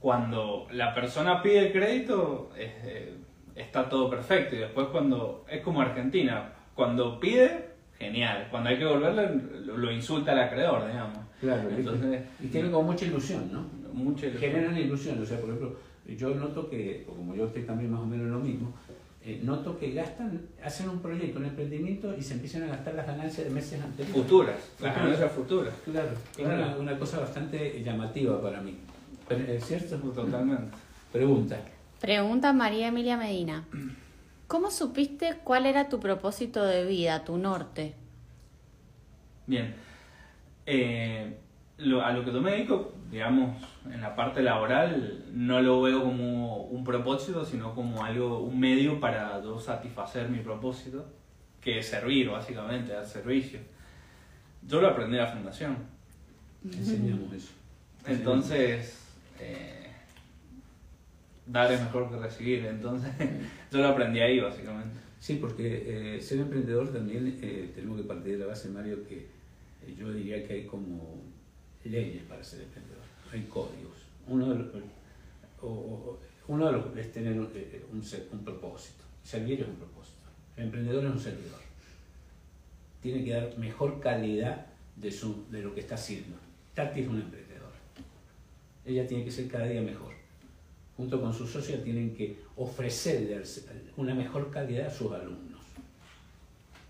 [0.00, 3.14] Cuando la persona pide el crédito, es, eh,
[3.56, 4.54] está todo perfecto.
[4.54, 8.46] Y después cuando, es como Argentina, cuando pide, genial.
[8.50, 9.28] Cuando hay que devolverle,
[9.66, 11.18] lo, lo insulta al acreedor, digamos.
[11.40, 13.66] Claro, Entonces, y tienen como mucha ilusión, ¿no?
[13.92, 14.52] mucha ilusión.
[14.52, 15.20] generan ilusión.
[15.20, 15.76] O sea, por ejemplo,
[16.06, 18.72] yo noto que, como yo estoy también más o menos en lo mismo,
[19.24, 23.06] eh, noto que gastan, hacen un proyecto, un emprendimiento y se empiezan a gastar las
[23.06, 24.22] ganancias de meses anteriores.
[24.22, 25.74] Futuras, las ganancias futuras.
[25.84, 26.54] Claro, Claro.
[26.54, 28.76] es una, una cosa bastante llamativa para mí.
[29.30, 29.96] ¿Es cierto?
[29.98, 30.76] Totalmente.
[31.12, 31.58] Pregunta.
[32.00, 33.64] Pregunta María Emilia Medina.
[34.46, 37.94] ¿Cómo supiste cuál era tu propósito de vida, tu norte?
[39.46, 39.74] Bien.
[40.66, 41.36] Eh,
[41.78, 43.56] lo- a lo que yo me dedico, digamos,
[43.90, 49.00] en la parte laboral, no lo veo como un propósito, sino como algo, un medio
[49.00, 51.06] para yo satisfacer mi propósito,
[51.60, 53.60] que es servir, básicamente, dar servicio.
[54.66, 55.76] Yo lo aprendí en la fundación.
[56.64, 57.52] Enseñamos eso.
[58.06, 58.97] Entonces,
[59.40, 59.86] eh,
[61.46, 62.66] dar es mejor que recibir.
[62.66, 63.10] Entonces,
[63.72, 64.98] yo lo aprendí ahí, básicamente.
[65.20, 69.16] Sí, porque eh, ser emprendedor también eh, tenemos que partir de la base, Mario, que
[69.16, 71.20] eh, yo diría que hay como
[71.84, 73.96] leyes para ser emprendedor, hay códigos.
[74.28, 74.68] Uno de los,
[75.62, 77.84] o- uno de los es tener un, eh,
[78.32, 79.04] un propósito.
[79.24, 80.16] Servir es un propósito.
[80.56, 81.58] El emprendedor es un servidor.
[83.02, 86.36] Tiene que dar mejor calidad de, su, de lo que está haciendo.
[86.74, 87.47] Tati es una emprendedora.
[88.88, 90.18] Ella tiene que ser cada día mejor
[90.98, 93.40] junto con sus socios, tienen que ofrecerle
[93.96, 95.60] una mejor calidad a sus alumnos.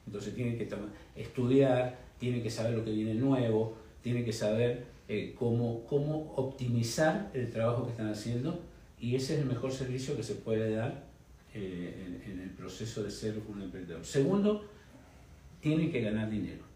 [0.07, 0.67] Entonces tiene que
[1.15, 7.31] estudiar, tiene que saber lo que viene nuevo, tiene que saber eh, cómo, cómo optimizar
[7.35, 8.63] el trabajo que están haciendo
[8.99, 11.05] y ese es el mejor servicio que se puede dar
[11.53, 14.07] eh, en, en el proceso de ser un emprendedor.
[14.07, 14.65] Segundo,
[15.61, 16.68] tiene que ganar dinero.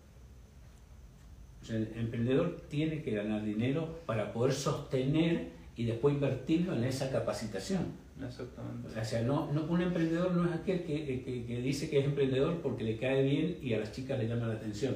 [1.63, 6.85] O sea, el emprendedor tiene que ganar dinero para poder sostener y después invertirlo en
[6.85, 7.87] esa capacitación.
[8.25, 8.89] Exactamente.
[9.01, 12.05] O sea, no, no- un emprendedor no es aquel que, que- que dice que es
[12.05, 14.95] emprendedor porque le cae bien y a las chicas le llama la atención.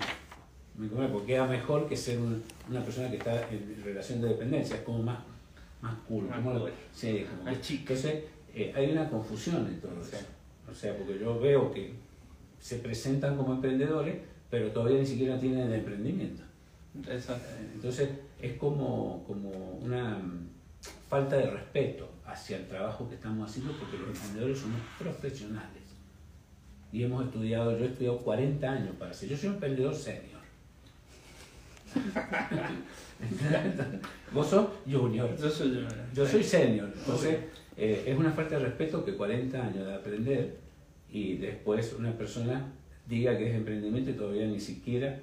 [0.77, 0.89] ¿Me?
[1.09, 4.83] Porque queda mejor que ser un- una persona que está en relación de dependencia, es
[4.83, 5.19] como más,
[5.81, 6.25] más cool.
[6.29, 7.75] Más como lo- sí, como que-.
[7.75, 8.25] Entonces,
[8.55, 10.11] eh, hay una confusión en todo Sí.
[10.17, 10.27] eso.
[10.71, 11.93] O sea, porque yo veo que
[12.59, 14.17] se presentan como emprendedores,
[14.51, 16.43] pero todavía ni siquiera tienen el emprendimiento.
[17.09, 17.49] Exacto.
[17.75, 19.51] Entonces es como, como
[19.83, 20.49] una mm,
[21.09, 25.83] falta de respeto hacia el trabajo que estamos haciendo porque los emprendedores somos profesionales
[26.93, 30.37] y hemos estudiado, yo he estudiado 40 años para ser, yo soy un emprendedor senior.
[34.33, 35.81] Vos sos junior, Yo soy yo.
[36.15, 37.39] yo soy senior, entonces
[37.77, 40.57] eh, es una falta de respeto que 40 años de aprender
[41.11, 42.67] y después una persona
[43.09, 45.19] diga que es emprendimiento y todavía ni siquiera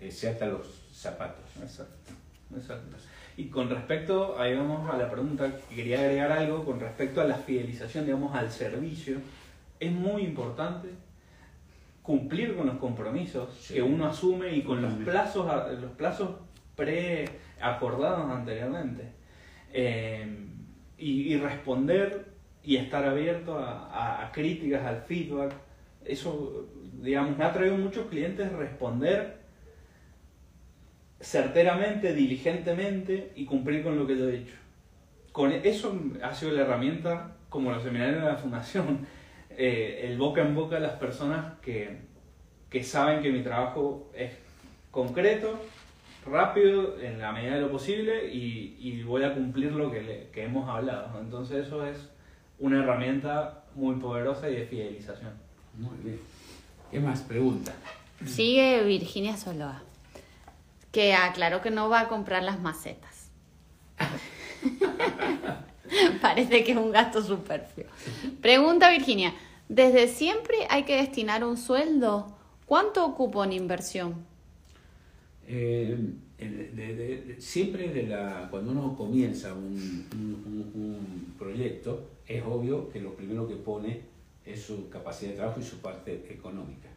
[0.00, 1.44] eh, se ata los zapatos.
[1.62, 2.12] Exacto,
[2.56, 2.96] exacto.
[3.36, 7.24] Y con respecto, ahí vamos a la pregunta, que quería agregar algo con respecto a
[7.24, 9.16] la fidelización, digamos, al servicio.
[9.80, 10.88] Es muy importante
[12.02, 13.74] cumplir con los compromisos Sí.
[13.74, 15.46] que uno asume y con los plazos,
[15.80, 16.30] los plazos
[16.76, 19.12] pre-acordados anteriormente.
[19.72, 20.26] Eh,
[20.98, 25.52] y, y responder y estar abierto a, a- a críticas, al feedback.
[26.04, 26.66] Eso,
[27.02, 29.38] digamos, me ha traído muchos clientes responder
[31.24, 34.54] certeramente, diligentemente y cumplir con lo que yo he dicho.
[35.32, 39.06] Con eso ha sido la herramienta, como los seminarios de la fundación,
[39.50, 41.96] eh, el boca en boca de las personas que,
[42.70, 44.32] que saben que mi trabajo es
[44.90, 45.58] concreto,
[46.30, 50.28] rápido, en la medida de lo posible y, y voy a cumplir lo que, le-
[50.32, 51.18] que hemos hablado.
[51.20, 51.96] Entonces eso es
[52.58, 55.32] una herramienta muy poderosa y de fidelización.
[55.76, 56.20] Muy bien.
[56.90, 57.22] ¿Qué más?
[57.22, 57.72] Pregunta.
[58.24, 59.82] Sigue Virginia Soloa,
[60.94, 63.28] que aclaró que no va a comprar las macetas.
[66.22, 67.86] Parece que es un gasto superfluo.
[68.40, 69.34] Pregunta Virginia,
[69.68, 72.32] ¿desde siempre hay que destinar un sueldo?
[72.64, 74.14] ¿Cuánto ocupa una inversión?
[75.48, 75.98] Eh,
[76.38, 83.56] de- siempre de la, cuando uno comienza un proyecto, es obvio que lo primero que
[83.56, 84.02] pone
[84.46, 86.88] es su capacidad de trabajo y su parte económica.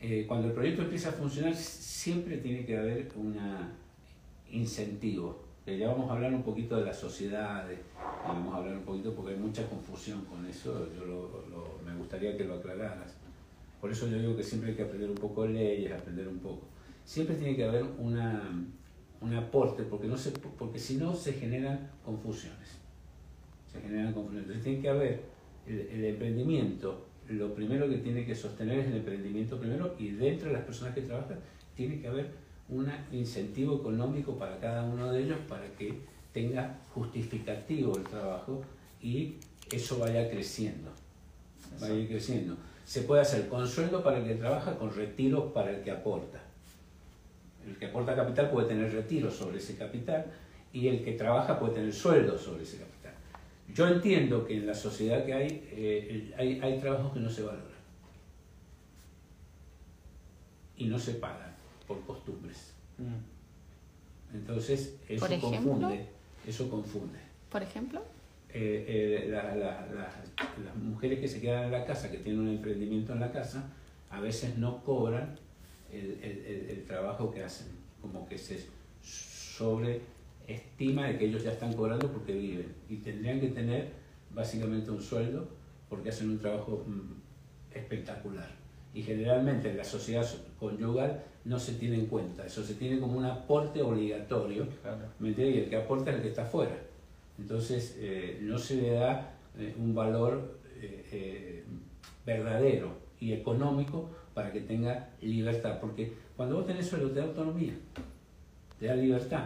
[0.00, 3.36] Eh, cuando el proyecto empieza a funcionar, siempre tiene que haber un
[4.50, 5.44] incentivo.
[5.64, 7.78] Que ya vamos a hablar un poquito de las sociedades,
[8.26, 11.94] vamos a hablar un poquito porque hay mucha confusión con eso, yo lo- lo- me
[11.96, 13.14] gustaría que lo aclararas.
[13.80, 16.38] Por eso yo digo que siempre hay que aprender un poco de leyes, aprender un
[16.38, 16.62] poco.
[17.04, 18.42] Siempre tiene que haber una,
[19.20, 22.78] un aporte, porque, no se, porque si no se generan confusiones.
[23.70, 24.44] Se generan confusiones.
[24.48, 25.22] Entonces tiene que haber
[25.66, 30.48] el, el emprendimiento, lo primero que tiene que sostener es el emprendimiento primero y dentro
[30.48, 31.38] de las personas que trabajan
[31.76, 32.30] tiene que haber
[32.68, 35.94] un incentivo económico para cada uno de ellos para que
[36.32, 38.62] tenga justificativo el trabajo
[39.00, 39.36] y
[39.70, 40.90] eso vaya creciendo.
[41.80, 42.56] Vaya creciendo.
[42.84, 46.40] Se puede hacer con sueldo para el que trabaja, con retiro para el que aporta.
[47.66, 50.26] El que aporta capital puede tener retiro sobre ese capital
[50.72, 52.99] y el que trabaja puede tener sueldo sobre ese capital.
[53.74, 57.42] Yo entiendo que en la sociedad que hay, eh, hay, hay trabajos que no se
[57.42, 57.70] valoran
[60.76, 61.54] y no se pagan
[61.86, 62.72] por costumbres.
[62.98, 64.36] Mm.
[64.36, 66.06] Entonces eso confunde,
[66.46, 67.18] eso confunde.
[67.50, 68.02] Por ejemplo,
[68.52, 70.12] Eh, eh, la- la- la-
[70.64, 73.70] las mujeres que se quedan en la casa, que tienen un emprendimiento en la casa,
[74.10, 75.38] a veces no cobran
[75.92, 77.68] el, el- el- el trabajo que hacen,
[78.02, 78.58] como que se
[80.50, 83.92] sobreestima de que ellos ya están cobrando porque viven y tendrían que tener
[84.34, 85.48] básicamente un sueldo
[85.88, 88.50] porque hacen un trabajo mm, espectacular.
[88.92, 90.26] Y generalmente en la sociedad
[90.58, 95.06] conyugal no se tiene en cuenta, eso se tiene como un aporte obligatorio Claro.
[95.18, 95.56] ¿Me entiendes?
[95.56, 96.76] Y el que aporta es el que está afuera.
[97.38, 101.64] Entonces, eh, no se le da eh, un valor eh,
[102.26, 105.78] verdadero y económico para que tenga libertad.
[105.80, 107.72] Porque cuando vos tenés sueldo, te da autonomía,
[108.78, 109.44] te da libertad,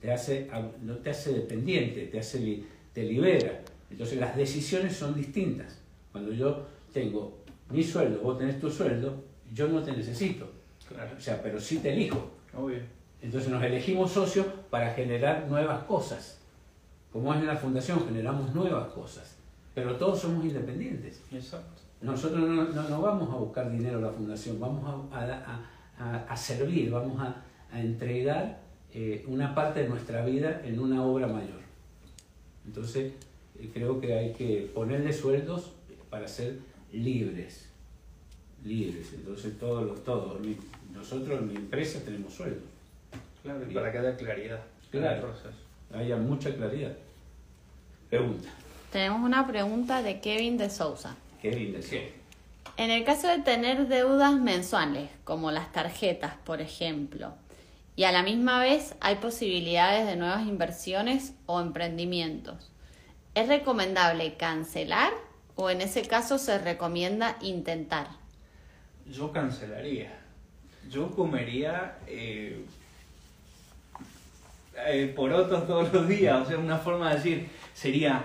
[0.00, 0.50] te hace,
[0.82, 3.60] no te hace dependiente, te, hace, te libera.
[3.90, 5.80] Entonces, las decisiones son distintas.
[6.12, 7.38] Cuando yo tengo
[7.70, 10.50] mi sueldo, vos tenés tu sueldo, yo no te necesito.
[10.88, 11.10] Claro.
[11.16, 12.30] O sea, pero sí te elijo.
[12.56, 12.78] Obvio.
[13.20, 16.40] Entonces nos elegimos socios para generar nuevas cosas.
[17.12, 19.36] Como es en la fundación, generamos nuevas cosas.
[19.74, 21.20] Pero todos somos independientes.
[21.32, 21.82] Exacto.
[22.00, 25.64] Nosotros no, no, no vamos a buscar dinero a la fundación, vamos a, a-
[25.98, 28.60] a- a servir, vamos a, a entregar
[28.94, 31.60] eh, una parte de nuestra vida en una obra mayor.
[32.66, 33.12] Entonces,
[33.58, 35.72] eh, creo que hay que ponerle sueldos
[36.10, 36.58] para ser
[36.92, 37.66] libres.
[38.64, 39.12] Libres.
[39.14, 40.56] Entonces, todos los, todos, mi-
[40.92, 42.62] nosotros en mi empresa tenemos sueldos.
[43.42, 45.32] Claro, y para que haya claridad Claro.
[45.94, 46.92] Haya mucha claridad.
[48.08, 48.48] Pregunta.
[48.90, 51.14] Tenemos una pregunta de Kevin de Sousa.
[51.42, 51.80] Qué lindo.
[51.82, 52.00] Sí.
[52.78, 57.34] En el caso de tener deudas mensuales, como las tarjetas, por ejemplo,
[57.98, 62.70] y a la misma vez hay posibilidades de nuevas inversiones o emprendimientos,
[63.34, 65.10] ¿es recomendable cancelar
[65.56, 68.06] o en ese caso se recomienda intentar?
[69.10, 70.16] Yo cancelaría.
[70.88, 72.64] Yo comería eh,
[74.86, 76.40] eh, porotos todos los días.
[76.40, 78.22] O sea, una forma de decir sería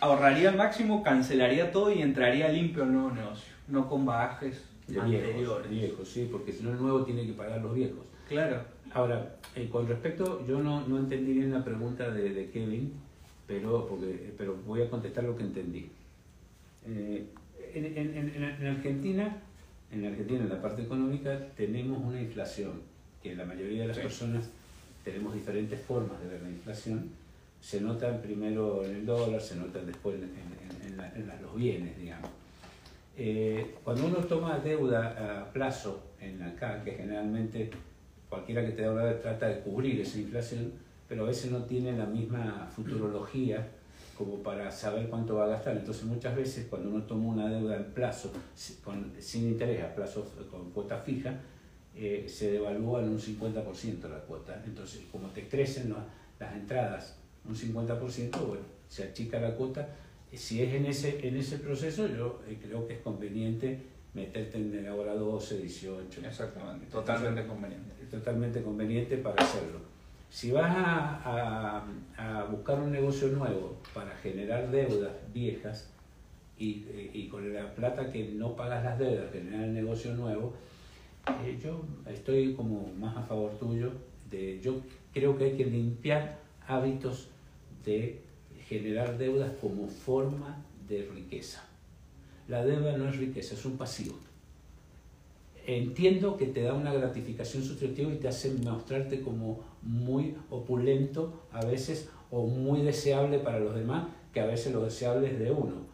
[0.00, 3.54] ahorraría al máximo, cancelaría todo y entraría limpio al nuevo negocio.
[3.68, 5.70] No con bagajes De viejos, anteriores.
[5.70, 8.04] viejos, sí, porque si no el nuevo tiene que pagar los viejos.
[8.34, 8.62] Claro.
[8.92, 12.92] Ahora, eh, con respecto, yo no, no entendí bien la pregunta de, de Kevin,
[13.46, 15.88] pero, porque, pero voy a contestar lo que entendí.
[16.86, 17.26] Eh,
[17.74, 19.36] en, en- en- en- en Argentina,
[19.92, 22.82] en Argentina, en la parte económica, tenemos una inflación,
[23.22, 24.02] que la mayoría de las Sí.
[24.02, 24.50] personas
[25.04, 27.10] tenemos diferentes formas de ver la inflación.
[27.60, 30.16] Se nota primero en el dólar, se nota después
[30.86, 32.30] en, la- la- los bienes, digamos.
[33.16, 37.70] Eh, cuando uno toma deuda a plazo en acá, que generalmente
[38.34, 40.72] cualquiera que te da una deuda trata de cubrir esa inflación,
[41.08, 43.68] pero a veces no tiene la misma futurología
[44.18, 45.76] como para saber cuánto va a gastar.
[45.76, 48.32] Entonces muchas veces cuando uno toma una deuda en plazo,
[48.82, 51.40] con- sin interés, a plazo con cuota fija,
[51.96, 54.60] eh, se devalúa en un 50% la cuota.
[54.66, 56.04] Entonces como te crecen la-
[56.40, 57.16] las entradas
[57.48, 59.88] un 50%, bueno, se achica la cuota.
[60.32, 63.82] Si es en ese, en ese proceso, yo eh, creo que es conveniente
[64.14, 66.20] meterte en ahora 12, 18.
[66.26, 66.86] Exactamente.
[66.86, 67.90] Totalmente conveniente.
[68.14, 69.80] Totalmente conveniente para hacerlo.
[70.30, 71.84] Si vas a,
[72.48, 75.90] buscar un negocio nuevo para generar deudas viejas
[76.56, 80.52] y, y con la plata que no pagas las deudas generar el negocio nuevo,
[81.44, 83.90] eh, yo estoy como más a favor tuyo.
[84.30, 84.80] De, yo
[85.12, 87.28] creo que hay que limpiar hábitos
[87.84, 88.20] de
[88.68, 91.64] generar deudas como forma de riqueza.
[92.46, 94.14] La deuda no es riqueza, es un pasivo
[95.66, 101.64] entiendo que te da una gratificación sustitutiva y te hace mostrarte como muy opulento a
[101.64, 105.86] veces o muy deseable para los demás, que a veces lo deseable es de uno,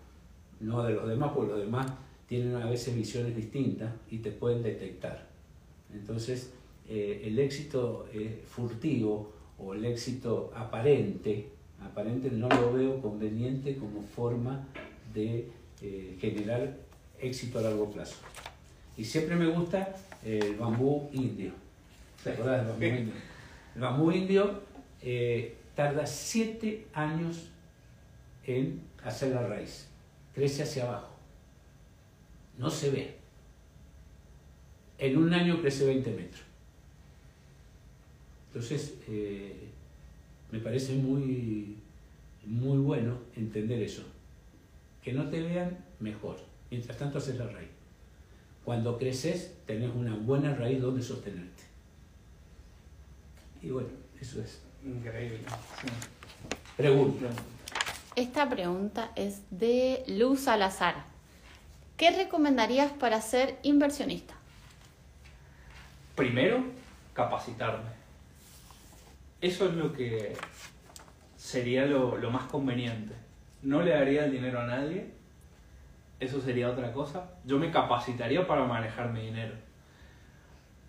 [0.61, 1.87] no de los demás, porque los demás
[2.27, 5.29] tienen a veces visiones distintas y te pueden detectar.
[5.93, 6.53] Entonces,
[6.89, 11.49] eh, el éxito eh, furtivo o el éxito aparente,
[11.81, 14.67] aparente no lo veo conveniente como forma
[15.13, 15.49] de
[15.83, 16.79] eh, generar
[17.21, 18.17] éxito a largo plazo.
[19.01, 21.53] Y siempre me gusta el bambú indio.
[22.23, 23.15] ¿Te acuerdas del bambú indio?
[23.75, 24.63] El bambú indio
[25.01, 27.49] eh, tarda siete años
[28.45, 29.89] en hacer la raíz.
[30.35, 31.17] Crece hacia abajo.
[32.59, 33.17] No se ve.
[34.99, 36.43] En un año crece 20 metros.
[38.49, 39.71] Entonces, eh,
[40.53, 41.79] me parece muy,
[42.45, 44.03] muy bueno entender eso.
[45.03, 46.37] Que no te vean mejor.
[46.71, 47.80] Mientras tanto haces la raíz.
[48.71, 51.65] Cuando creces, tenés una buena raíz donde sostenerte.
[53.61, 53.89] Y bueno,
[54.21, 54.63] eso es.
[54.85, 55.41] Increíble.
[55.83, 55.89] Sí.
[56.77, 57.27] Pregunta.
[58.15, 61.03] Esta pregunta es de Luz Salazar.
[61.97, 64.35] ¿Qué recomendarías para ser inversionista?
[66.15, 66.63] Primero,
[67.13, 67.91] capacitarme.
[69.41, 70.37] Eso es lo que
[71.37, 73.15] sería lo, lo más conveniente.
[73.63, 75.11] No le daría el dinero a nadie,
[76.21, 77.31] eso sería otra cosa.
[77.45, 79.55] Yo me capacitaría para manejar mi dinero.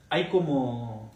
[0.09, 1.09] Hay como...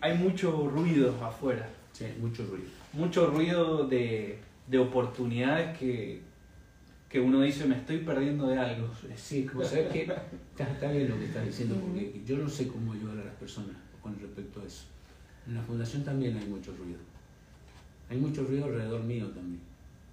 [0.00, 2.66] Hay mucho ruido afuera, Sí, mucho ruido.
[2.92, 6.20] mucho ruido de, de oportunidades que,
[7.08, 8.88] que uno dice me estoy perdiendo de algo.
[9.14, 10.02] Sí, vos sabés que
[10.58, 13.76] está, bien lo que estás diciendo, porque yo no sé cómo ayudar a las personas
[14.02, 14.86] con respecto a eso.
[15.46, 16.98] En la fundación también hay mucho ruido.
[18.10, 19.60] Hay mucho ruido alrededor mío también.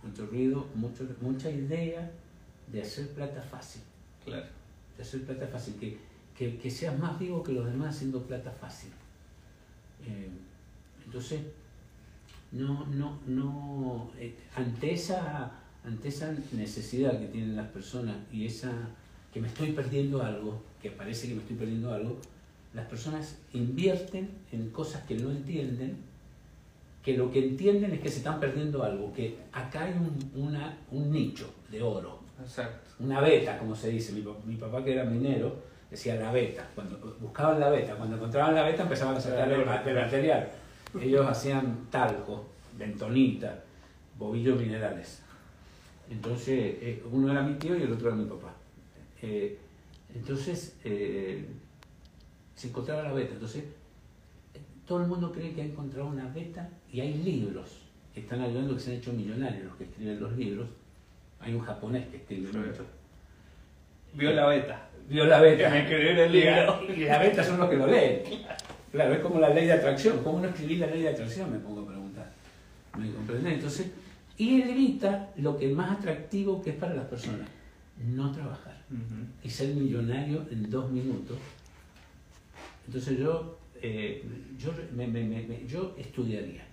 [0.03, 2.11] Mucho ruido, mucho, mucha idea
[2.71, 3.81] de hacer plata fácil.
[4.23, 4.45] Claro.
[4.97, 5.75] De hacer plata fácil.
[5.75, 5.97] Que,
[6.37, 8.91] que, que seas más vivo que los demás haciendo plata fácil.
[10.05, 10.29] Eh,
[11.05, 11.41] entonces,
[12.51, 15.51] no, no, no, eh, ante esa,
[15.83, 18.71] ante esa necesidad que tienen las personas y esa
[19.33, 22.17] que me estoy perdiendo algo, que parece que me estoy perdiendo algo,
[22.73, 25.97] las personas invierten en cosas que no entienden,
[27.03, 30.77] que lo que entienden es que se están perdiendo algo, que acá hay un, una-
[30.91, 32.89] un nicho de oro, Exacto.
[32.99, 34.13] Una beta, como se dice.
[34.13, 35.55] Mi, mi papá, que era minero,
[35.89, 36.67] decía la beta.
[36.75, 40.49] Cuando buscaban la beta, cuando encontraban la beta empezaban a sacar el, el material.
[40.99, 43.63] Ellos hacían talco, bentonita,
[44.17, 45.21] bobillos minerales.
[46.09, 48.53] Entonces, eh, uno era mi tío y el otro era mi papá.
[49.21, 49.57] Eh,
[50.15, 51.45] entonces, eh,
[52.55, 53.33] se encontraba la beta.
[53.33, 53.63] Entonces,
[54.87, 57.83] todo el mundo cree que ha encontrado una beta y hay libros
[58.13, 60.67] que están ayudando que se han hecho millonarios los que escriben los libros.
[61.41, 62.85] Hay un japonés que escribe mucho.
[64.13, 64.89] Vio la beta.
[65.09, 65.69] Vio la beta.
[65.69, 66.81] Me escribió el libro.
[66.95, 68.21] Y la beta son los que lo leen.
[68.91, 70.19] Claro, es como la ley de atracción.
[70.23, 71.51] ¿Cómo no escribí la ley de atracción?
[71.51, 72.31] Me pongo a preguntar.
[72.97, 73.53] ¿Me comprendés?
[73.53, 73.91] Entonces,
[74.37, 77.47] y él evita lo que es más atractivo que es para las personas.
[78.03, 78.77] No trabajar.
[79.43, 81.37] Y ser millonario en dos minutos.
[82.87, 84.23] Entonces yo, eh,
[84.57, 86.63] yo, me- me- me- me- yo estudiaría.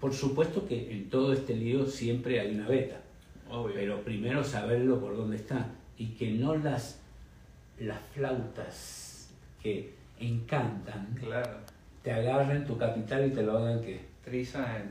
[0.00, 3.00] Por supuesto que en todo este lío siempre hay una beta.
[3.50, 3.74] Obvio.
[3.74, 5.66] Pero primero saberlo por dónde está
[5.98, 6.98] y que no las,
[7.78, 9.28] las flautas
[9.62, 11.50] que encantan Claro.
[12.02, 14.90] te agarren tu capital y te lo hagan que Triza en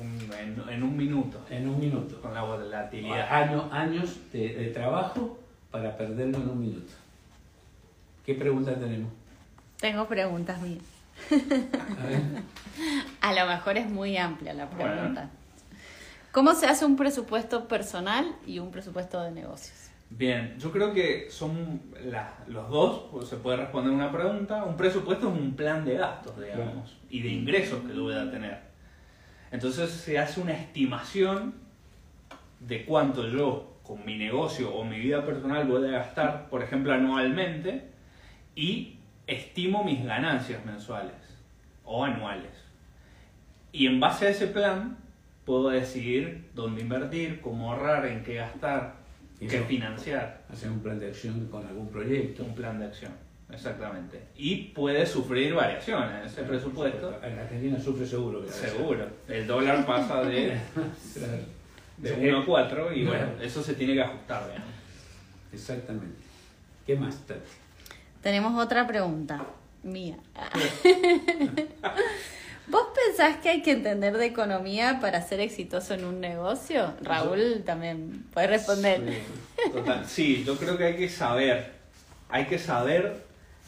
[0.00, 1.38] un, en, en un minuto.
[1.50, 2.20] en un minuto.
[2.22, 3.28] Con la volatilidad.
[3.30, 5.38] Años, años de, de trabajo
[5.70, 6.92] para perderlo en un minuto.
[8.24, 9.12] ¿Qué pregunta tenemos?
[9.80, 10.82] Tengo preguntas mías.
[11.30, 12.20] A ver.
[13.20, 15.28] A lo mejor es muy amplia la Bueno.
[16.32, 19.90] ¿Cómo se hace un presupuesto personal y un presupuesto de negocios?
[20.08, 24.64] Bien, yo creo que son la- los dos, pues se puede responder una pregunta.
[24.64, 28.30] Un presupuesto es un plan de gastos, digamos, y de ingresos que yo voy a
[28.30, 28.60] tener.
[29.50, 31.54] Entonces se hace una estimación
[32.60, 36.92] de cuánto yo con mi negocio o mi vida personal voy a gastar, por ejemplo,
[36.92, 37.90] anualmente,
[38.54, 41.14] y estimo mis ganancias mensuales
[41.84, 42.52] o anuales.
[43.72, 44.98] Y en base a ese plan
[45.44, 48.94] puedo decidir dónde invertir, cómo ahorrar, en qué gastar,
[49.40, 50.42] Y qué eso- financiar.
[50.50, 52.44] Hacer un plan de acción con algún proyecto.
[52.44, 53.12] Un plan de acción,
[53.50, 54.20] exactamente.
[54.36, 57.18] Y puede sufrir variaciones ese presupuesto.
[57.22, 58.46] En Argentina sufre seguro.
[58.48, 59.06] Seguro.
[59.28, 60.56] El dólar pasa de,
[61.98, 64.68] de 1 a 4 y bueno, eso se tiene que ajustar, digamos.
[65.52, 66.22] Exactamente.
[66.86, 67.16] ¿Qué más?
[67.26, 67.40] Tati?
[68.22, 69.44] Tenemos otra pregunta
[69.82, 70.16] mía.
[72.68, 76.94] ¿Vos pensás que hay que entender de economía para ser exitoso en un negocio?
[77.02, 79.02] Raúl también puede responder.
[79.56, 80.06] Sí, total.
[80.06, 81.72] Sí, yo creo que hay que saber.
[82.28, 83.24] Hay que saber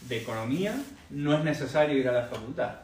[0.09, 0.74] de economía.
[1.11, 2.76] No es necesario ir a la facultad.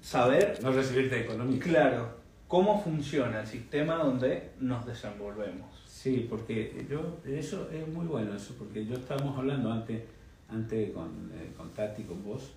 [0.00, 1.60] Saber, No recibirte de economía.
[1.60, 2.16] claro,
[2.48, 5.68] cómo funciona el sistema donde nos desenvolvemos.
[5.86, 10.02] Sí, porque yo, eso es muy bueno, eso, porque yo estábamos hablando antes,
[10.48, 12.52] antes con, eh, con Tati, con vos,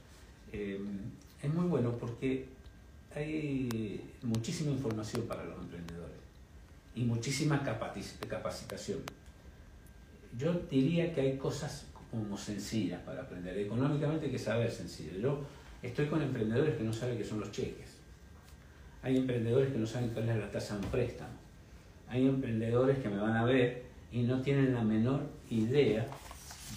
[0.54, 0.80] eh,
[1.44, 2.46] es muy bueno porque
[3.16, 6.16] hay muchísima información para los emprendedores
[6.96, 9.00] y muchísima capaci- capacitación.
[10.38, 13.58] Yo diría que hay cosas como sencillas para aprender.
[13.60, 15.18] Económicamente hay que saber sencillo.
[15.20, 15.42] Yo
[15.84, 17.90] estoy con emprendedores que no saben qué son los cheques.
[19.04, 21.34] Hay emprendedores que no saben cuál es la tasa de un préstamo.
[22.08, 26.08] Hay emprendedores que me van a ver y no tienen la menor idea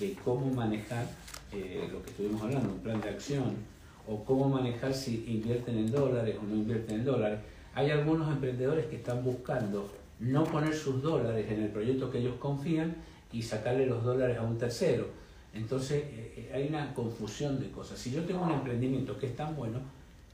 [0.01, 1.07] de cómo manejar
[1.53, 3.55] eh, lo que estuvimos hablando, un plan de acción,
[4.09, 7.39] o cómo manejar si invierten en dólares o no invierten en dólares.
[7.75, 9.91] Hay algunos emprendedores que están buscando
[10.21, 12.97] no poner sus dólares en el proyecto que ellos confían
[13.33, 15.07] y sacarle los dólares a un tercero.
[15.53, 17.99] Entonces eh, eh, hay una confusión de cosas.
[17.99, 19.81] Si yo tengo un emprendimiento que es tan bueno,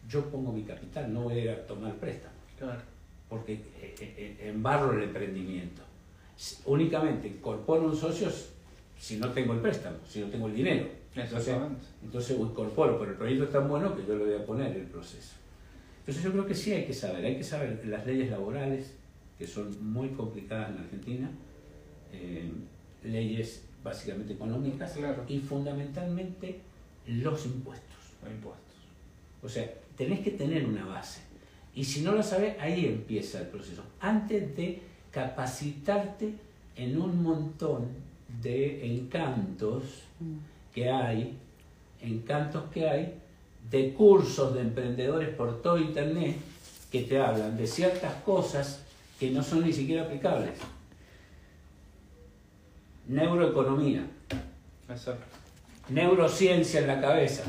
[0.09, 2.81] yo pongo mi capital, no voy a ir a tomar préstamo Claro.
[3.29, 5.83] porque eh, embarro el emprendimiento.
[6.66, 8.29] Únicamente incorporo un socio
[9.03, 10.86] si no tengo el préstamo, si no tengo el dinero.
[11.16, 11.57] Entonces,
[12.05, 14.84] entonces incorporo, pero el proyecto es tan bueno que yo lo voy a poner el
[14.86, 15.34] proceso.
[15.98, 18.94] Entonces yo creo que sí hay que saber, hay que saber las leyes laborales,
[19.36, 21.28] que son muy complicadas en Argentina,
[22.12, 22.48] eh,
[23.03, 25.24] leyes básicamente económicas Claro.
[25.26, 26.61] y fundamentalmente
[27.09, 27.96] los impuestos.
[28.22, 28.76] Los impuestos.
[29.42, 31.22] O sea, tenés que tener una base.
[31.74, 33.82] Y si no lo sabes, ahí empieza el proceso.
[33.98, 34.80] Antes de
[35.11, 36.34] capacitarte
[36.76, 39.83] en un montón de encantos
[40.74, 41.37] que hay,
[42.01, 43.14] encantos que hay,
[43.70, 46.37] de cursos de emprendedores por todo Internet
[46.91, 48.85] que te hablan de ciertas cosas
[49.18, 50.51] que no son ni siquiera aplicables.
[53.09, 54.07] Neuroeconomía,
[55.89, 57.45] neurociencia en la cabeza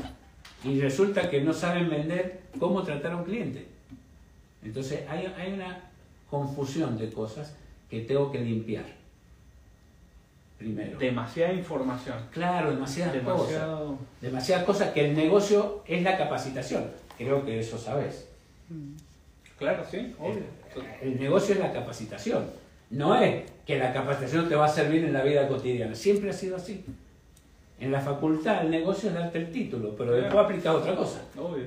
[0.64, 3.66] y resulta que no saben vender cómo tratar a un cliente.
[4.62, 5.90] Entonces hay, hay una
[6.30, 7.54] confusión de cosas
[7.90, 9.03] que tengo que limpiar.
[10.64, 10.98] Primero.
[10.98, 12.16] Demasiada información.
[12.30, 13.48] Claro, demasiadas cosas.
[13.48, 13.98] Demasiado.
[14.22, 16.86] Demasiadas cosas que el negocio es la capacitación.
[17.18, 18.28] Creo que eso sabes.
[19.58, 20.44] Claro, sí, obvio.
[21.02, 22.46] El, el negocio es la capacitación.
[22.88, 26.32] No es que la capacitación te va a servir en la vida cotidiana, siempre ha
[26.32, 26.82] sido así.
[27.78, 31.20] En la facultad el negocio es darte el título, pero después aplicar otra cosa.
[31.36, 31.66] Obvio.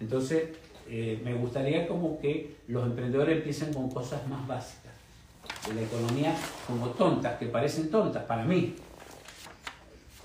[0.00, 0.44] Entonces,
[0.88, 4.83] eh, me gustaría como que los emprendedores empiecen con cosas más básicas
[5.68, 6.36] de la economía
[6.66, 8.74] como tontas, que parecen tontas para mí.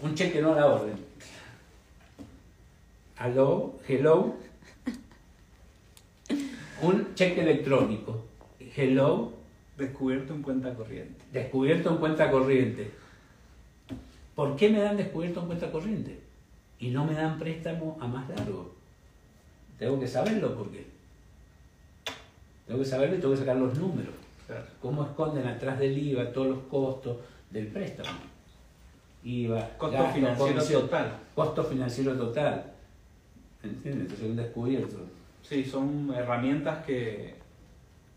[0.01, 0.97] Un cheque no a la orden.
[3.19, 4.35] Hello, hello.
[6.81, 8.25] Un cheque electrónico.
[8.75, 9.33] Hello,
[9.79, 11.23] Descubierto en cuenta corriente.
[11.31, 12.91] descubierto en cuenta corriente.
[14.35, 16.19] ¿Por qué me dan descubierto en cuenta corriente?
[16.79, 18.73] Y no me dan préstamo a más largo.
[19.77, 20.85] Tengo que saberlo porque.
[22.67, 24.13] Tengo que saberlo y tengo que sacar los números.
[24.49, 24.65] Claro.
[24.81, 27.17] ¿Cómo esconden atrás del IVA todos los costos
[27.51, 28.17] del préstamo?
[29.23, 31.11] IVA, Costo gasto, financiero total.
[31.35, 32.63] Costo financiero total.
[33.61, 34.01] ¿Entiendes?
[34.01, 34.97] Entonces un descubierto.
[35.43, 37.35] Sí, son herramientas que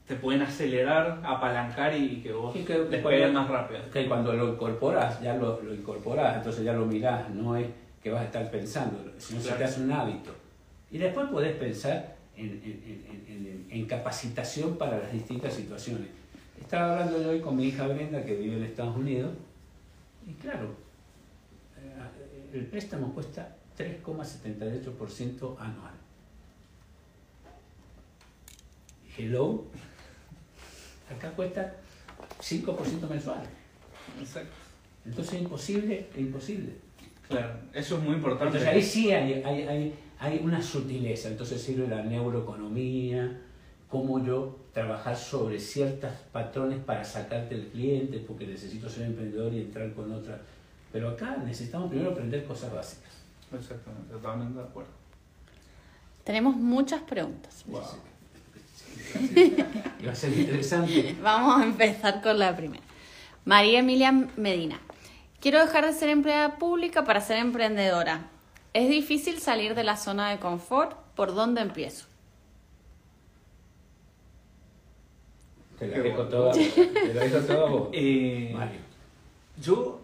[0.07, 3.81] te pueden acelerar, apalancar y que vos Sí, que- despegues más rápido.
[3.93, 7.67] Que cuando lo incorporas, ya lo, lo incorporas, entonces ya lo mirás, no es
[8.03, 9.59] que vas a estar pensando, sino se Claro.
[9.59, 10.31] te hace un hábito.
[10.91, 16.09] Y después podés pensar en, en- en- en- en capacitación para las distintas situaciones.
[16.63, 19.35] Estaba hablando yo hoy con mi hija Brenda, que vive en Estados Unidos,
[20.27, 20.71] y claro,
[21.77, 25.95] eh, el préstamo cuesta 3,78% anual.
[29.19, 29.65] Hello,
[31.15, 31.75] acá cuesta
[32.41, 33.43] 5% mensual.
[34.21, 34.53] Exacto.
[35.05, 36.75] Entonces es imposible, es imposible.
[37.29, 38.59] Claro, eso es muy importante.
[38.59, 43.41] Entonces ahí sí hay, hay, hay, hay una sutileza, entonces sirve la neuroeconomía,
[43.93, 49.61] cómo yo trabajar sobre ciertos patrones para sacarte el cliente, porque necesito ser emprendedor y
[49.61, 50.41] entrar con otra.
[50.91, 53.11] Pero acá necesitamos primero aprender cosas básicas.
[53.53, 54.91] Exactamente, totalmente de acuerdo.
[56.25, 57.65] Tenemos muchas preguntas.
[57.67, 57.83] Wow.
[60.07, 61.15] Va a ser interesante.
[61.23, 62.83] Vamos a empezar con la primera.
[63.45, 64.81] María Emilia Medina.
[65.39, 68.23] Quiero dejar de ser empleada pública para ser emprendedora.
[68.73, 70.97] ¿Es difícil salir de la zona de confort?
[71.15, 72.07] ¿Por dónde empiezo?
[75.83, 78.81] Te la dejo toda, te la dejo toda a vos, Eh, Mario.
[79.61, 80.01] Yo,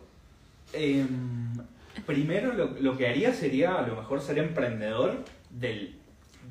[0.73, 1.53] em,
[2.07, 5.97] primero lo, lo que haría sería, a lo mejor ser emprendedor del,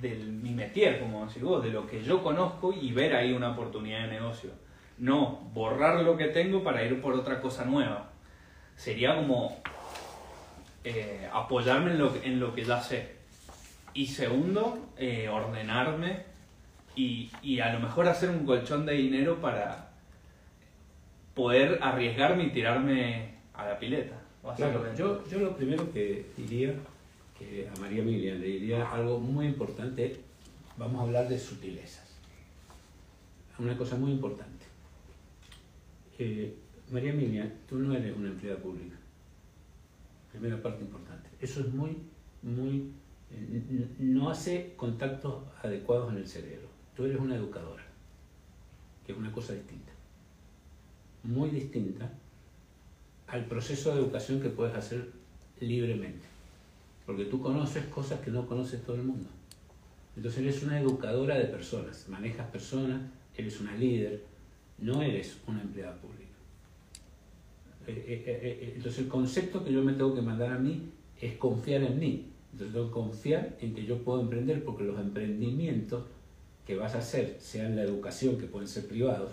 [0.01, 3.51] del mi métier, como decís vos, de lo que yo conozco y ver ahí una
[3.51, 4.49] oportunidad de negocio.
[4.97, 8.09] No borrar lo que tengo para ir por otra cosa nueva.
[8.75, 9.57] Sería como
[10.83, 13.15] eh, apoyarme en lo, que- en lo que ya sé.
[13.93, 16.23] Y segundo, eh, ordenarme
[16.97, 19.91] y, y a lo mejor hacer un colchón de dinero para
[21.35, 24.19] poder arriesgarme y tirarme a la pileta.
[24.55, 26.73] Claro, yo, yo lo primero que diría,
[27.37, 30.21] que a María Emilia le diría algo muy importante,
[30.77, 32.07] vamos a hablar de sutilezas.
[33.59, 34.65] Una cosa muy importante.
[36.17, 36.55] Eh,
[36.91, 38.95] María Emilia, tú no eres una empleada pública.
[40.31, 41.29] Primera parte importante.
[41.41, 41.97] Eso es muy,
[42.41, 42.91] muy...
[43.31, 46.66] eh, no hace contactos adecuados en el cerebro.
[46.97, 47.83] Tú eres una educadora,
[49.05, 49.91] que es una cosa distinta.
[51.21, 52.11] Muy distinta
[53.27, 55.11] al proceso de educación que puedes hacer
[55.59, 56.25] libremente.
[57.05, 59.29] Porque tú conoces cosas que no conoce todo el mundo.
[60.15, 62.99] Entonces eres una educadora de personas, manejas personas,
[63.37, 64.23] eres una líder,
[64.79, 66.23] no eres una empleada pública.
[67.85, 70.89] Eh, eh, eh, Entonces el concepto que yo me tengo que mandar a mí
[71.21, 72.25] es confiar en mí.
[72.53, 76.03] Entonces tengo que confiar en que yo puedo emprender porque los emprendimientos
[76.67, 79.31] que vas a hacer, sean la educación, que pueden ser privados,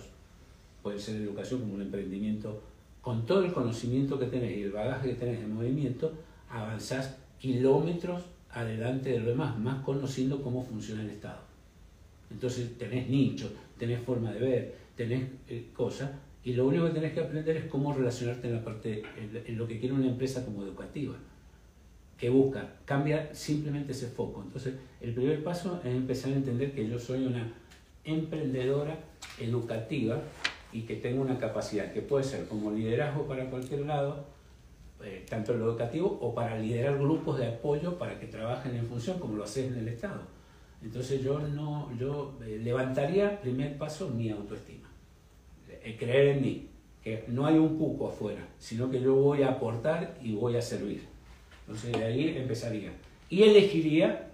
[0.85, 2.63] puede ser educación como un emprendimiento,
[3.03, 6.13] con todo el conocimiento que tenés y el bagaje que tenés en movimiento,
[6.49, 8.23] avanzás kilómetros
[8.53, 11.41] adelante de lo demás, más conociendo cómo funciona el Estado.
[12.31, 16.13] Entonces tenés nicho, tenés forma de ver, tenés eh, cosas,
[16.45, 19.59] y lo único que tenés que aprender es cómo relacionarte en la parte, en, en
[19.59, 21.17] lo que quiere una empresa como educativa,
[22.31, 24.43] busca, cambia simplemente ese foco.
[24.43, 27.53] Entonces, el primer paso es empezar a entender que yo soy una
[28.05, 28.99] emprendedora
[29.39, 30.21] educativa
[30.73, 34.27] y que tengo una capacidad que puede ser como liderazgo para cualquier lado,
[35.03, 38.87] eh, tanto en lo educativo o para liderar grupos de apoyo para que trabajen en
[38.87, 40.23] función como lo haces en el Estado.
[40.83, 44.91] Entonces yo no, yo eh, levantaría primer paso mi autoestima,
[45.69, 46.69] eh, creer en mí,
[47.03, 50.63] que no hay un cuco afuera, sino que yo voy a aportar y voy a
[50.63, 51.14] servir.
[51.67, 52.93] Entonces de ahí empezaría.
[53.31, 54.29] Y elegiría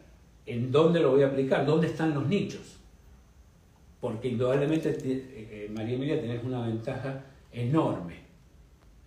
[0.47, 2.77] en dónde lo voy a aplicar, dónde están los nichos.
[4.01, 7.23] Porque indudablemente, te- eh, eh, María Emilia, tenés una ventaja
[7.53, 8.17] enorme.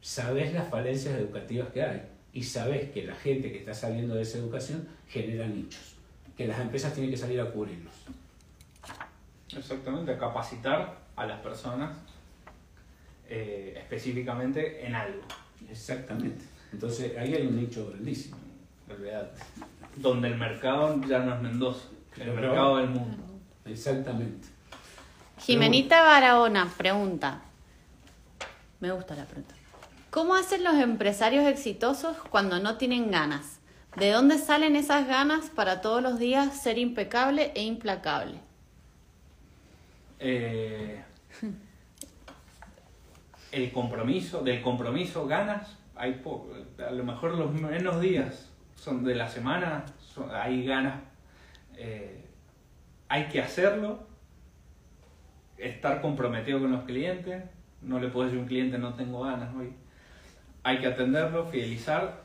[0.02, 2.02] Sabés las falencias educativas que hay
[2.34, 5.96] y sabés que la gente que está saliendo de esa educación genera nichos,
[6.38, 7.94] que las empresas tienen que salir a cubrirlos.
[9.56, 11.96] Exactamente, capacitar a las personas
[13.30, 15.22] eh, específicamente en algo.
[15.70, 16.44] Exactamente.
[16.74, 18.38] Entonces ahí hay un nicho grandísimo.
[19.96, 23.24] Donde el mercado ya no es Mendoza, el mercado del mundo.
[23.66, 24.48] Exactamente.
[25.40, 27.42] Jimenita Barahona pregunta.
[28.80, 29.56] Me gusta la pregunta.
[30.10, 33.60] ¿Cómo hacen los empresarios exitosos cuando no tienen ganas?
[33.96, 38.40] ¿De dónde salen esas ganas para todos los días ser impecable e implacable?
[40.20, 41.04] Eh,
[43.52, 46.50] el compromiso, del compromiso ganas, hay po-
[46.86, 49.86] a lo mejor los menos días son de la semana,
[50.32, 50.96] hay ganas,
[51.76, 52.26] eh,
[53.10, 54.08] hay que hacerlo,
[55.58, 57.44] estar comprometido con los clientes,
[57.82, 59.74] no le puedo decir a un cliente no tengo ganas hoy,
[60.64, 62.22] hay que atenderlo, fidelizar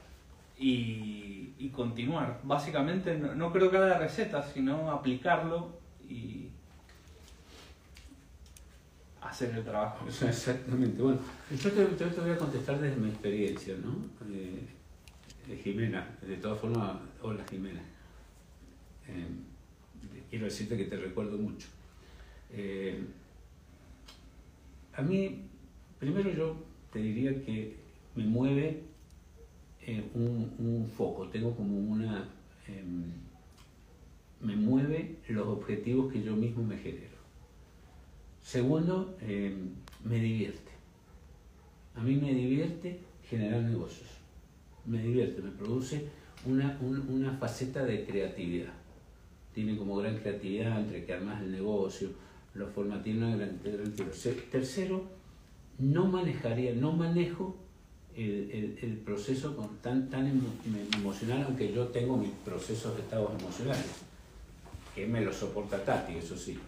[0.57, 2.41] y, y continuar.
[2.45, 6.38] Básicamente no, no creo que haya receta, sino aplicarlo y
[9.21, 10.07] hacer el trabajo.
[10.09, 11.01] Exactamente.
[11.03, 11.19] Bueno,
[11.51, 13.97] yo te, voy a contestar desde mi experiencia, ¿no?
[14.33, 14.67] Eh,
[15.49, 17.81] eh, Jimena, de todas formas, hola Jimena.
[19.09, 19.27] Eh,
[20.31, 21.69] quiero decirte que te recuerdo mucho.
[24.95, 25.43] A mí,
[25.99, 26.57] primero yo
[26.93, 27.77] te diría que
[28.15, 28.83] me mueve
[30.15, 32.29] un, un foco, tengo como una...
[32.67, 33.05] em,
[34.41, 37.18] me mueve los objetivos que yo mismo me genero.
[38.43, 39.55] Segundo, eh,
[40.05, 40.71] me divierte.
[41.95, 44.09] A mí me divierte generar negocios.
[44.87, 46.09] Me divierte, me produce
[46.47, 48.73] una, un- una faceta de creatividad.
[49.55, 52.11] Tiene como gran creatividad entre que armas el negocio,
[52.55, 53.59] lo forma, tiene una gran,
[54.51, 55.05] Tercero,
[55.79, 57.57] no manejaría, no manejo
[58.17, 59.51] el, proceso
[59.83, 63.85] tan, tan emo- emocional, aunque yo tengo mis procesos de estados emocionales
[64.95, 66.59] que me lo soporta Tati, eso sí.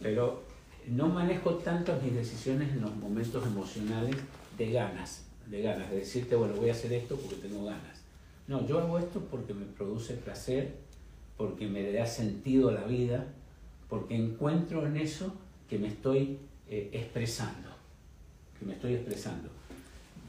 [0.00, 0.42] Pero
[0.86, 4.16] no manejo tanto mis decisiones en los momentos emocionales
[4.56, 8.02] de ganas, de ganas, de decirte, bueno, voy a hacer esto porque tengo ganas.
[8.46, 10.74] No, yo hago esto porque me produce placer,
[11.36, 13.26] porque me da sentido a la vida,
[13.88, 15.34] porque encuentro en eso
[15.68, 17.70] que me estoy eh, expresando,
[18.58, 19.48] que me estoy expresando.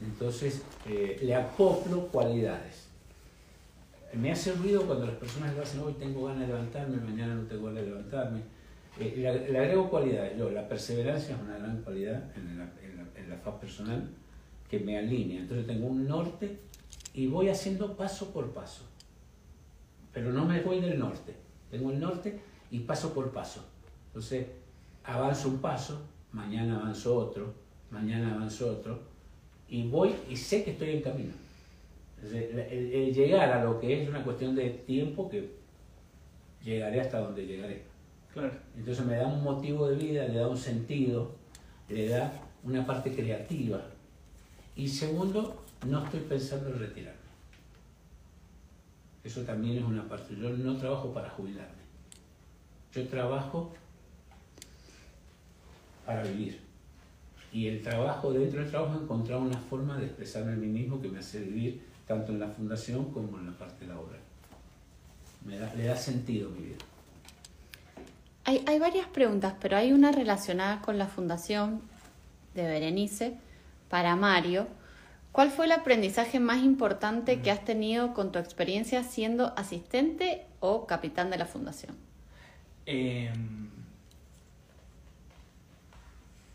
[0.02, 2.86] Entonces, eh, le acoplo cualidades.
[4.14, 7.42] Me hace ruido cuando las personas lo hacen, hoy tengo ganas de levantarme, mañana no
[7.42, 8.40] tengo ganas de levantarme.
[9.00, 10.36] Eh, le, agrego cualidades.
[10.38, 12.64] Yo, la perseverancia es una gran cualidad en la,
[13.16, 14.08] en faz personal
[14.68, 15.40] que me alinea.
[15.40, 16.58] Entonces tengo un norte
[17.14, 18.84] y voy haciendo paso por paso.
[20.12, 21.34] Pero no me voy del norte.
[21.70, 22.40] Tengo el norte
[22.70, 23.64] y paso por paso.
[24.08, 24.46] Entonces
[25.04, 27.54] avanzo un paso, mañana avanzo otro,
[27.90, 29.00] mañana avanzo otro
[29.68, 31.32] y voy y sé que estoy en camino.
[32.22, 35.56] El- el llegar a lo que es una cuestión de tiempo que
[36.64, 37.87] llegaré hasta donde llegaré.
[38.32, 38.52] Claro.
[38.76, 41.32] Entonces me da un motivo de vida, le da un sentido,
[41.88, 43.80] le da una parte creativa.
[44.76, 47.18] Y segundo, no estoy pensando en retirarme.
[49.24, 50.36] Eso también es una parte.
[50.36, 51.82] Yo no trabajo para jubilarme.
[52.92, 53.72] Yo trabajo
[56.06, 56.60] para vivir.
[57.52, 61.00] Y el trabajo, dentro del trabajo, he encontrado una forma de expresarme a mí mismo
[61.00, 64.20] que me hace vivir tanto en la fundación como en la parte laboral.
[65.46, 66.76] Le da sentido a mi vida.
[68.48, 71.82] Hay, hay varias preguntas, pero hay una relacionada con la fundación
[72.54, 73.36] de Berenice
[73.90, 74.66] para Mario.
[75.32, 80.86] ¿Cuál fue el aprendizaje más importante que has tenido con tu experiencia siendo asistente o
[80.86, 81.94] capitán de la fundación?
[82.86, 83.30] Eh,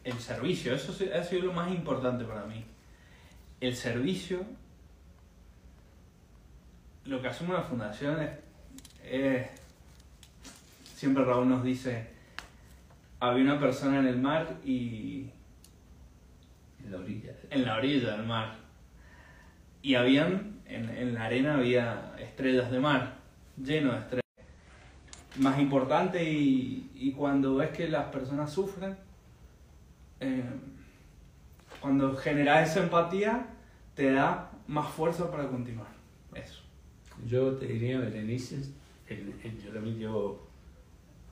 [0.04, 2.66] el servicio, eso ha sido lo más importante para mí.
[3.62, 4.44] El servicio,
[7.06, 8.30] lo que hacemos en la fundación
[9.04, 9.63] es-
[11.04, 12.08] siempre Raúl nos dice,
[13.20, 15.26] había una persona en el mar y
[16.82, 17.34] En la orilla.
[17.50, 18.56] en la orilla del mar.
[19.82, 23.16] Y habían, en, en la arena había estrellas de mar,
[23.62, 24.24] lleno de estrellas.
[25.40, 28.96] Más importante y, y cuando ves que las personas sufren,
[30.22, 30.42] eh,
[31.82, 33.48] cuando generas esa empatía,
[33.94, 35.88] te da más fuerza para continuar.
[36.34, 36.62] Eso.
[37.28, 38.56] Yo te diría, Berenice,
[39.10, 40.48] en- en- yo también llevo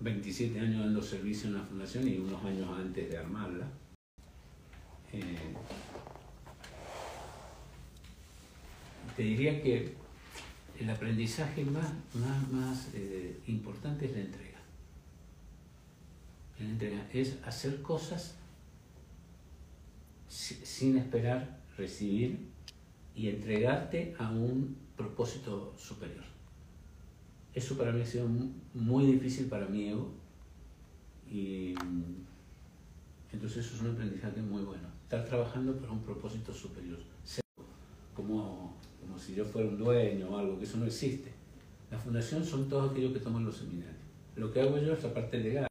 [0.01, 3.67] 27 años dando servicio en la fundación y unos años antes de armarla.
[5.13, 5.35] Eh,
[9.15, 9.93] te diría que
[10.79, 14.59] el aprendizaje más, más, más eh, importante es la entrega.
[16.59, 18.35] La entrega es hacer cosas
[20.27, 22.39] si- sin esperar recibir
[23.15, 26.23] y entregarte a un propósito superior.
[27.53, 30.11] Eso para mí ha sido mu- muy difícil para mi ego
[31.29, 32.25] y mm,
[33.33, 34.87] entonces eso es un aprendizaje muy bueno.
[35.03, 36.99] estar trabajando para un propósito superior.
[38.13, 41.31] Como, como si yo fuera un dueño o algo, que eso no existe.
[41.89, 43.97] La fundación son todos aquellos que toman los seminarios.
[44.35, 45.67] Lo que hago yo es la parte legal.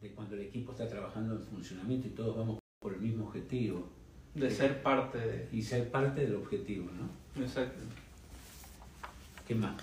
[0.00, 3.86] de cuando el equipo está trabajando en funcionamiento y todos vamos por el mismo objetivo
[4.34, 5.48] De ser parte de...
[5.52, 7.42] y ser parte del objetivo, ¿no?
[7.42, 7.78] Exacto.
[9.46, 9.74] ¿Qué más?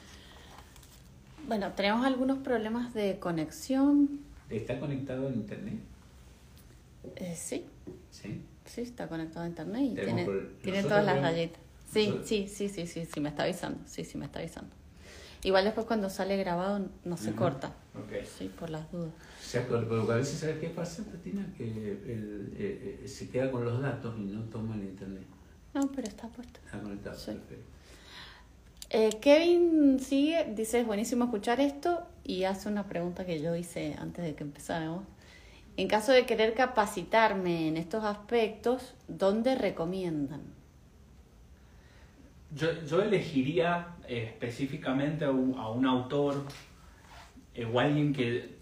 [1.47, 4.19] Bueno, tenemos algunos problemas de conexión.
[4.49, 5.79] ¿Está conectado a internet?
[7.17, 7.65] Eh, sí,
[8.09, 8.41] Sí.
[8.65, 10.25] sí, está conectado a internet y tiene,
[10.63, 11.61] tiene todas las rayitas.
[11.91, 13.79] Sí, sí, sí, sí, sí, sí, me está avisando.
[13.85, 14.71] Sí, sí, me está avisando.
[15.43, 17.67] Igual después cuando sale grabado no se corta.
[17.95, 18.25] Ok.
[18.37, 19.11] Sí, por las dudas.
[19.39, 21.45] O sea, pero a veces, ¿sabes qué pasa, Tatina?
[21.57, 25.23] Que el- eh, eh, se queda con los datos y no toma el internet.
[25.73, 26.59] No, pero está puesto.
[26.65, 27.17] Está conectado.
[27.17, 27.31] Sí.
[27.31, 27.63] perfecto.
[28.89, 33.95] Eh, Kevin sigue, dice, es buenísimo escuchar esto y hace una pregunta que yo hice
[33.99, 35.03] antes de que empezáramos.
[35.75, 40.41] En caso de querer capacitarme en estos aspectos, ¿dónde recomiendan?
[42.55, 46.45] Yo, elegiría eh, específicamente a un, autor
[47.53, 48.55] eh, o alguien que,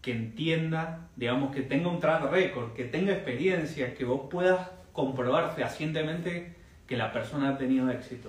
[0.00, 5.54] que entienda, digamos, que tenga un track record, que tenga experiencia, que vos puedas comprobar
[5.54, 6.56] fehacientemente
[6.86, 8.28] que la persona ha tenido éxito.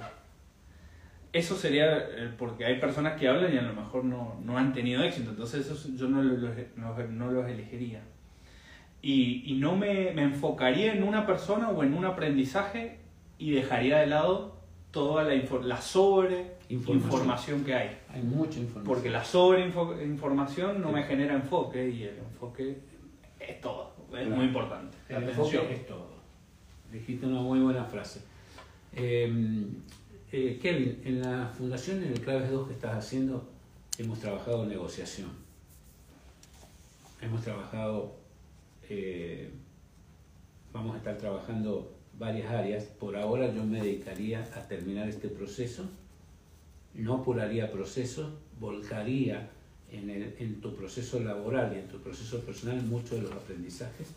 [1.33, 4.73] Eso sería eh, porque hay personas que hablan y a lo mejor no, no han
[4.73, 6.55] tenido éxito, entonces eso yo no los,
[7.09, 8.01] no los elegiría.
[9.01, 12.99] Y, y no me, me enfocaría en una persona o en un aprendizaje
[13.39, 14.52] y dejaría de lado
[14.93, 17.11] toda la, info- la sobre Información.
[17.19, 17.99] información que hay.
[18.09, 18.83] Hay mucha información.
[18.85, 22.77] Porque la sobre info- información no me genera enfoque y el enfoque
[23.39, 24.29] es todo, es Claro.
[24.29, 24.95] muy importante.
[25.09, 25.47] La El atención.
[25.63, 26.13] enfoque es todo.
[26.91, 28.21] Dijiste una muy buena frase.
[28.95, 29.65] Eh,
[30.31, 33.49] eh, Kevin, en la fundación, en el Claves 2 que estás haciendo,
[33.97, 35.29] hemos trabajado negociación.
[37.19, 38.15] Hemos trabajado,
[38.89, 39.49] eh,
[40.71, 42.83] vamos a estar trabajando varias áreas.
[42.85, 45.85] Por ahora yo me dedicaría a terminar este proceso.
[46.93, 49.49] No apuraría procesos, volcaría
[49.91, 54.07] en, tu proceso laboral y en tu proceso personal muchos de los aprendizajes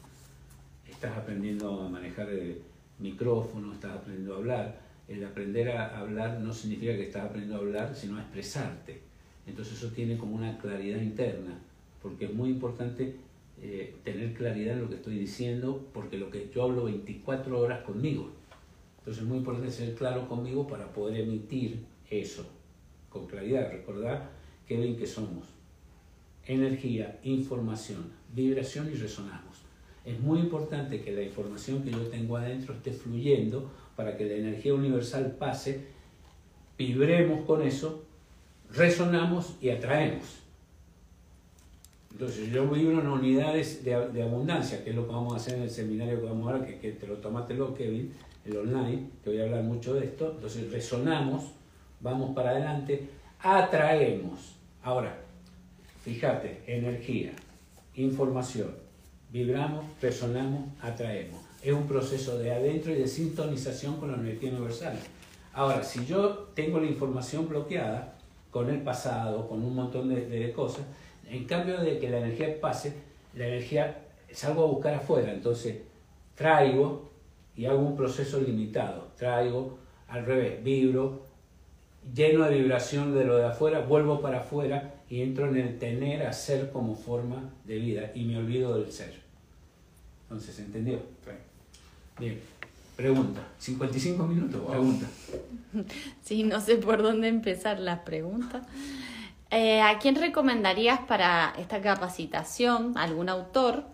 [0.91, 2.63] estás aprendiendo a manejar el
[2.99, 4.81] micrófono, estás aprendiendo a hablar.
[5.09, 9.01] El aprender a hablar no significa que estás aprendiendo a hablar, sino a expresarte.
[9.47, 11.59] Entonces eso tiene como una claridad interna,
[12.03, 13.17] porque es muy importante
[13.63, 17.85] eh, tener claridad en lo que estoy diciendo, porque lo que yo hablo 24 horas
[17.85, 18.31] conmigo.
[18.99, 22.47] Entonces es muy importante ser claro conmigo para poder emitir eso
[23.09, 23.71] con claridad.
[23.71, 24.31] Recordar,
[24.67, 25.47] Kevin, que somos
[26.47, 29.63] energía, información, vibración y resonamos.
[30.05, 34.35] Es muy importante que la información que yo tengo adentro esté fluyendo para que la
[34.35, 35.87] energía universal pase,
[36.79, 38.05] vibremos con eso,
[38.71, 40.46] resonamos y atraemos.
[42.19, 45.65] Entonces yo vibro en unidades de, abundancia, que es lo que vamos a hacer en
[45.65, 48.11] el seminario que vamos ahora, que, que te lo tomátelo, Kevin,
[48.47, 50.33] el online, que voy a hablar mucho de esto.
[50.35, 51.45] Entonces resonamos,
[52.01, 53.07] vamos para adelante,
[53.39, 54.57] atraemos.
[54.83, 55.15] Ahora,
[56.05, 57.33] fíjate, energía,
[57.97, 58.71] información,
[59.31, 61.39] vibramos, resonamos, atraemos.
[61.63, 64.99] Es un proceso de adentro y de sintonización con la energía universal.
[65.53, 68.17] Ahora, si yo tengo la información bloqueada
[68.51, 70.87] con el pasado, con un montón de cosas,
[71.29, 72.95] en cambio de que la energía pase,
[73.35, 74.03] la energía
[74.33, 75.79] salgo a buscar afuera, entonces
[76.35, 77.11] traigo
[77.57, 81.23] y hago un proceso limitado, traigo al revés, vibro,
[82.15, 86.27] lleno de vibración de lo de afuera, vuelvo para afuera y entro en el tener
[86.27, 89.15] a ser como forma de vida y me olvido del ser.
[90.23, 90.99] Entonces, ¿entendió?
[91.25, 91.31] Sí.
[92.19, 92.41] Bien.
[92.97, 93.47] Pregunta.
[93.59, 94.63] 55 minutos.
[94.69, 95.07] Pregunta.
[96.25, 98.67] Sí, no sé por dónde empezar las preguntas.
[99.59, 102.99] Eh, ¿A quién recomendarías para esta capacitación?
[102.99, 103.85] ¿Algún autor?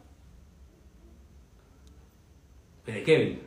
[2.85, 3.43] De Kevin.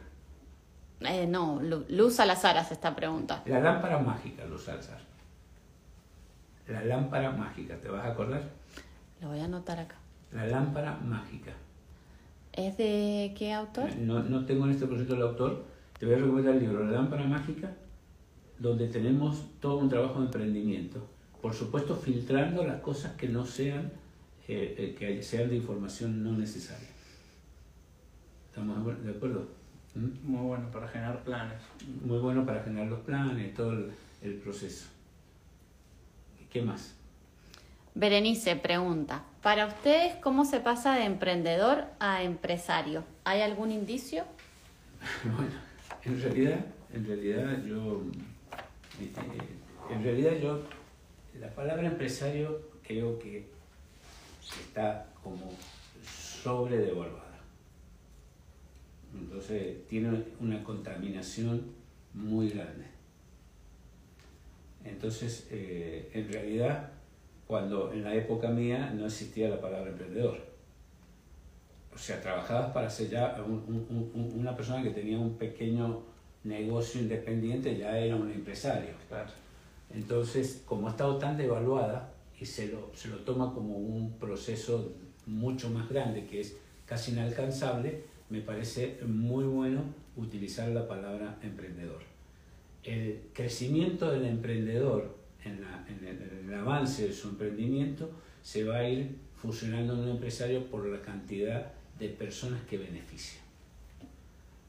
[1.02, 3.44] Eh, no, Lu- Luz Salazar hace esta pregunta.
[3.46, 5.00] La lámpara mágica, Luz Alzar.
[6.70, 8.44] La lámpara mágica, ¿te vas a acordar?
[9.20, 9.96] Lo voy a anotar acá.
[10.32, 11.52] La lámpara mágica.
[12.54, 13.94] ¿Es de qué autor?
[13.98, 15.66] No, no tengo en este proyecto el autor.
[16.00, 17.74] Te voy a recomendar el libro La lámpara mágica,
[18.58, 21.10] donde tenemos todo un trabajo de emprendimiento.
[21.46, 23.92] Por supuesto, filtrando las cosas que no sean,
[24.48, 26.88] eh, eh, que sean de información no necesaria.
[28.50, 29.48] ¿Estamos de acuer- de acuerdo?
[29.94, 30.08] ¿Mm?
[30.28, 31.62] Muy bueno para generar planes.
[32.04, 33.92] Muy bueno para generar los planes, todo el,
[34.24, 34.88] el proceso.
[36.50, 36.96] ¿Qué más?
[37.94, 43.04] Berenice pregunta, para ustedes, ¿cómo se pasa de emprendedor a empresario?
[43.24, 44.24] ¿Hay algún indicio?
[45.24, 45.54] Bueno,
[46.06, 48.02] en realidad, en realidad yo,
[49.00, 50.64] eh, en realidad yo
[51.40, 53.46] la palabra empresario creo que
[54.62, 55.52] está como
[56.06, 57.40] sobredevaluada.
[59.14, 61.74] Entonces tiene una contaminación
[62.14, 62.86] muy grande.
[64.84, 66.92] Entonces, eh, en realidad,
[67.48, 70.38] cuando en la época mía no existía la palabra emprendedor.
[71.94, 76.04] O sea, trabajabas para ser ya un- un- un- una persona que tenía un pequeño
[76.44, 78.92] negocio independiente, ya era un empresario.
[79.08, 79.30] Claro.
[79.96, 84.94] Entonces, como ha estado tan devaluada y se lo, se lo toma como un proceso
[85.26, 89.84] mucho más grande, que es casi inalcanzable, me parece muy bueno
[90.18, 92.02] utilizar la palabra emprendedor.
[92.84, 95.64] El crecimiento del emprendedor en,
[96.06, 98.12] el, en el avance de su emprendimiento
[98.44, 103.46] se va a ir fusionando en un empresario por la cantidad de personas que beneficia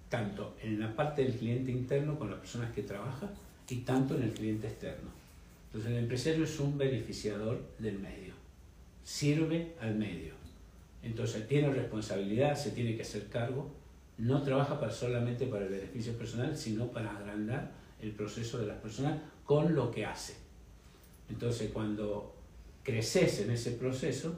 [0.08, 3.28] tanto en la parte del cliente interno con las personas que trabaja
[3.68, 5.10] y tanto en el cliente externo.
[5.66, 8.34] Entonces el empresario es un beneficiador del medio,
[9.04, 10.34] sirve al medio.
[11.02, 13.70] Entonces tiene responsabilidad, se tiene que hacer cargo,
[14.18, 18.78] no trabaja para, solamente para el beneficio personal, sino para agrandar el proceso de las
[18.78, 20.34] personas con lo que hace.
[21.28, 22.34] Entonces cuando
[22.82, 24.36] creces en ese proceso,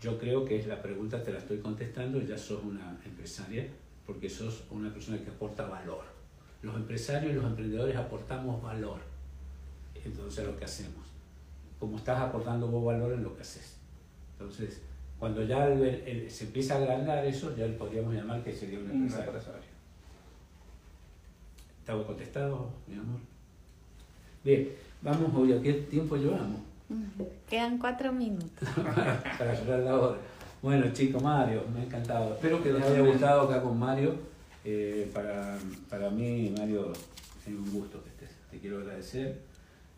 [0.00, 3.66] yo creo que es la pregunta, te la estoy contestando, ya sos una empresaria,
[4.04, 6.15] porque sos una persona que aporta valor.
[6.62, 8.98] Los empresarios y los emprendedores aportamos valor.
[10.04, 11.04] Entonces lo que hacemos.
[11.78, 13.76] Como estás aportando vos valor en lo que haces.
[14.38, 14.80] Entonces,
[15.18, 18.78] cuando ya el- el- se empieza a agrandar eso, ya le podríamos llamar que sería
[18.78, 19.26] un Un empresario.
[19.26, 19.60] empresario.
[21.80, 23.20] ¿Estaba contestado, mi amor?
[24.44, 24.68] Bien,
[25.02, 26.60] vamos hoy, ¿a qué tiempo llevamos?
[27.48, 28.68] Quedan cuatro minutos.
[29.38, 30.18] para cerrar la hora.
[30.62, 32.34] Bueno, chico, Mario, me ha encantado.
[32.34, 34.16] Espero que les haya gustado acá con Mario.
[34.68, 35.56] Eh, para,
[35.88, 38.30] para mí, Mario, es un gusto que estés.
[38.50, 39.40] Te quiero agradecer.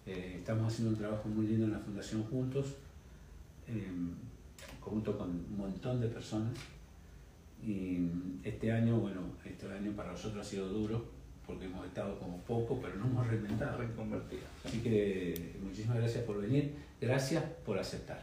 [0.04, 2.66] Eh, estamos haciendo un trabajo muy lindo en la Fundación juntos,
[3.66, 3.88] eh,
[4.82, 6.52] junto con un montón de personas.
[7.64, 8.10] Y
[8.44, 11.06] este año, bueno, este año para nosotros ha sido duro,
[11.46, 13.78] porque hemos estado como poco, pero nos hemos reinventado.
[13.78, 14.48] Reconvertida.
[14.66, 18.20] Así que muchísimas gracias por venir, gracias por aceptar,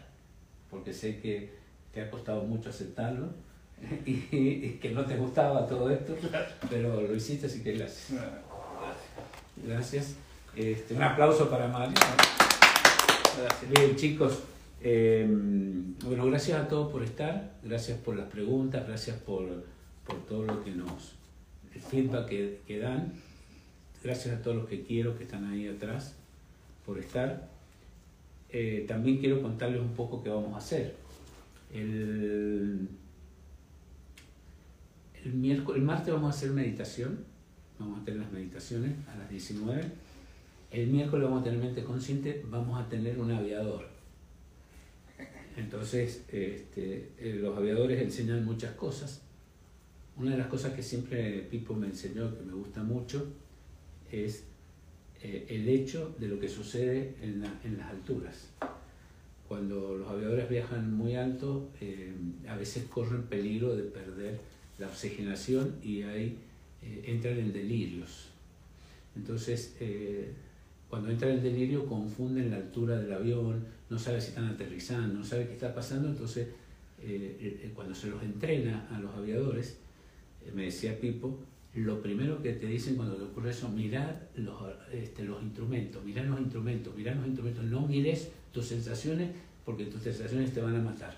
[0.69, 1.55] porque sé que
[1.91, 3.33] te ha costado mucho aceptarlo
[4.05, 6.15] y, y que no te gustaba todo esto,
[6.69, 8.19] pero lo hiciste, así que gracias.
[9.65, 10.15] Gracias.
[10.55, 11.95] Este, un aplauso para Mario.
[13.37, 13.71] Gracias.
[13.71, 14.43] Bien, chicos,
[14.81, 15.27] eh,
[16.05, 19.65] bueno, gracias a todos por estar, gracias por las preguntas, gracias por,
[20.05, 21.15] por todo lo que nos,
[21.73, 23.13] el feedback que, que dan,
[24.03, 26.15] gracias a todos los que quiero que están ahí atrás
[26.85, 27.49] por estar.
[28.49, 30.95] Eh, también quiero contarles un poco qué vamos a hacer.
[31.73, 32.87] El,
[35.25, 37.19] el, miércoles, el martes vamos a hacer meditación,
[37.79, 39.83] vamos a tener las meditaciones a las 19.
[40.71, 43.87] El miércoles vamos a tener mente consciente, vamos a tener un aviador.
[45.57, 49.21] Entonces, este, eh, los aviadores enseñan muchas cosas.
[50.17, 53.27] Una de las cosas que siempre Pipo me enseñó, que me gusta mucho,
[54.11, 54.43] es
[55.21, 58.49] eh, el hecho de lo que sucede en, la- en las alturas.
[59.47, 62.13] Cuando los aviadores viajan muy alto, eh,
[62.49, 64.39] a veces corren peligro de perder
[64.77, 66.37] la oxigenación y ahí
[66.81, 68.29] eh, entran en delirios.
[69.15, 70.31] Entonces, eh,
[70.89, 75.23] cuando entran en delirio, confunden la altura del avión, no sabe si están aterrizando, no
[75.23, 76.09] sabe qué está pasando.
[76.09, 76.47] Entonces,
[77.01, 79.77] eh, cuando se los entrena a los aviadores,
[80.53, 81.39] me decía Pipo,
[81.75, 84.55] lo primero que te dicen cuando te ocurre eso, mirad los,
[84.93, 89.31] este, los instrumentos, mirad los instrumentos, mirad los instrumentos, no mires tus sensaciones
[89.65, 91.17] porque tus sensaciones te van a matar,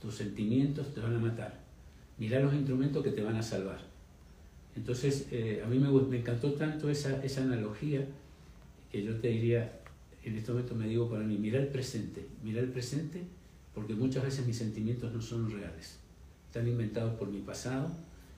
[0.00, 1.65] tus sentimientos te van a matar,
[2.18, 3.80] mirad los instrumentos que te van a salvar.
[4.74, 8.06] Entonces, eh, a mí me, encantó tanto esa, esa analogía
[8.92, 9.80] que yo te diría,
[10.22, 13.22] en este momento me digo para mí, mira el presente, mira el presente,
[13.74, 15.98] porque muchas veces mis sentimientos no son reales,
[16.46, 17.90] están inventados por mi pasado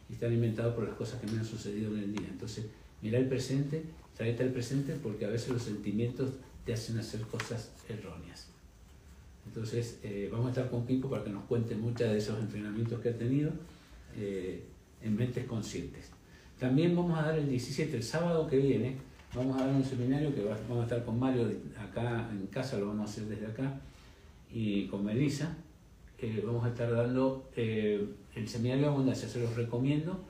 [0.09, 2.29] y están inventados por las cosas que me han sucedido en el día.
[2.29, 2.67] Entonces,
[3.03, 3.85] mira el presente,
[4.17, 6.31] tráete al presente, porque a veces los sentimientos
[6.65, 8.49] te hacen hacer cosas erróneas.
[9.53, 13.01] Entonces, eh, vamos a estar con Pipo para que nos cuente muchos de esos entrenamientos
[13.01, 13.51] que ha tenido
[14.17, 14.63] eh,
[15.03, 16.11] en mentes conscientes.
[16.59, 18.97] También vamos a dar el 17, el sábado que viene,
[19.35, 22.79] vamos a dar un seminario que va- vamos a estar con Mario acá en casa,
[22.79, 23.81] lo vamos a hacer desde acá,
[24.53, 25.57] y con Melissa.
[26.45, 30.21] vamos a estar dando eh, el seminario de abundancia, se los recomiendo.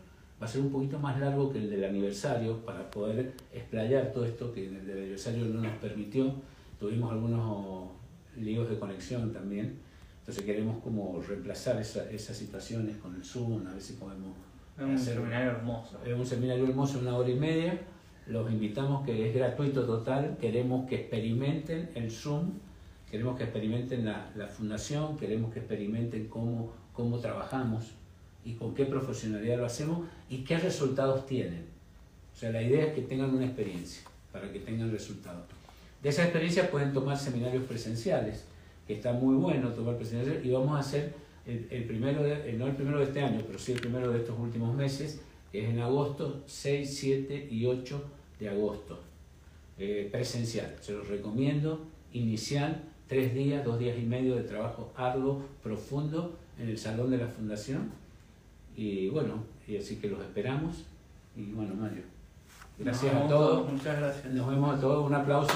[0.41, 4.25] Va a ser un poquito más largo que el del aniversario para poder explayar todo
[4.25, 6.33] esto que en el del aniversario no nos permitió.
[6.79, 7.89] Tuvimos algunos
[8.37, 9.79] líos de conexión también.
[10.21, 14.37] Entonces queremos como reemplazar esa- esas situaciones con el Zoom, a ver si podemos
[14.77, 15.99] Es un hacer- seminario hermoso.
[16.05, 17.81] es un seminario hermoso, una hora y media.
[18.27, 20.37] Los invitamos que es gratuito total.
[20.39, 22.51] Queremos que experimenten el Zoom
[23.11, 27.93] queremos que experimenten la, la fundación, queremos que experimenten cómo, cómo trabajamos
[28.45, 31.65] y con qué profesionalidad lo hacemos y qué resultados tienen.
[32.35, 35.45] O sea, la idea es que tengan una experiencia para que tengan resultados.
[36.03, 38.45] De esa experiencia pueden tomar seminarios presenciales,
[38.87, 41.13] que está muy bueno tomar presenciales, y vamos a hacer
[41.47, 44.11] el, el primero, de- el- no el primero de este año, pero sí el primero
[44.13, 45.21] de estos últimos meses,
[45.51, 48.03] que es en agosto, 6, 7 y 8
[48.39, 49.01] de agosto,
[49.79, 50.77] eh, presencial.
[50.81, 56.69] Se los recomiendo, inicial, tres días, dos días y medio de trabajo arduo, profundo, en
[56.69, 57.91] el salón de la fundación.
[58.77, 60.85] Y bueno, y así que los esperamos.
[61.37, 62.03] Y bueno, Mario,
[62.79, 63.71] gracias a todos.
[63.71, 64.25] Muchas gracias.
[64.33, 65.07] Nos vemos a todos.
[65.07, 65.55] Un aplauso.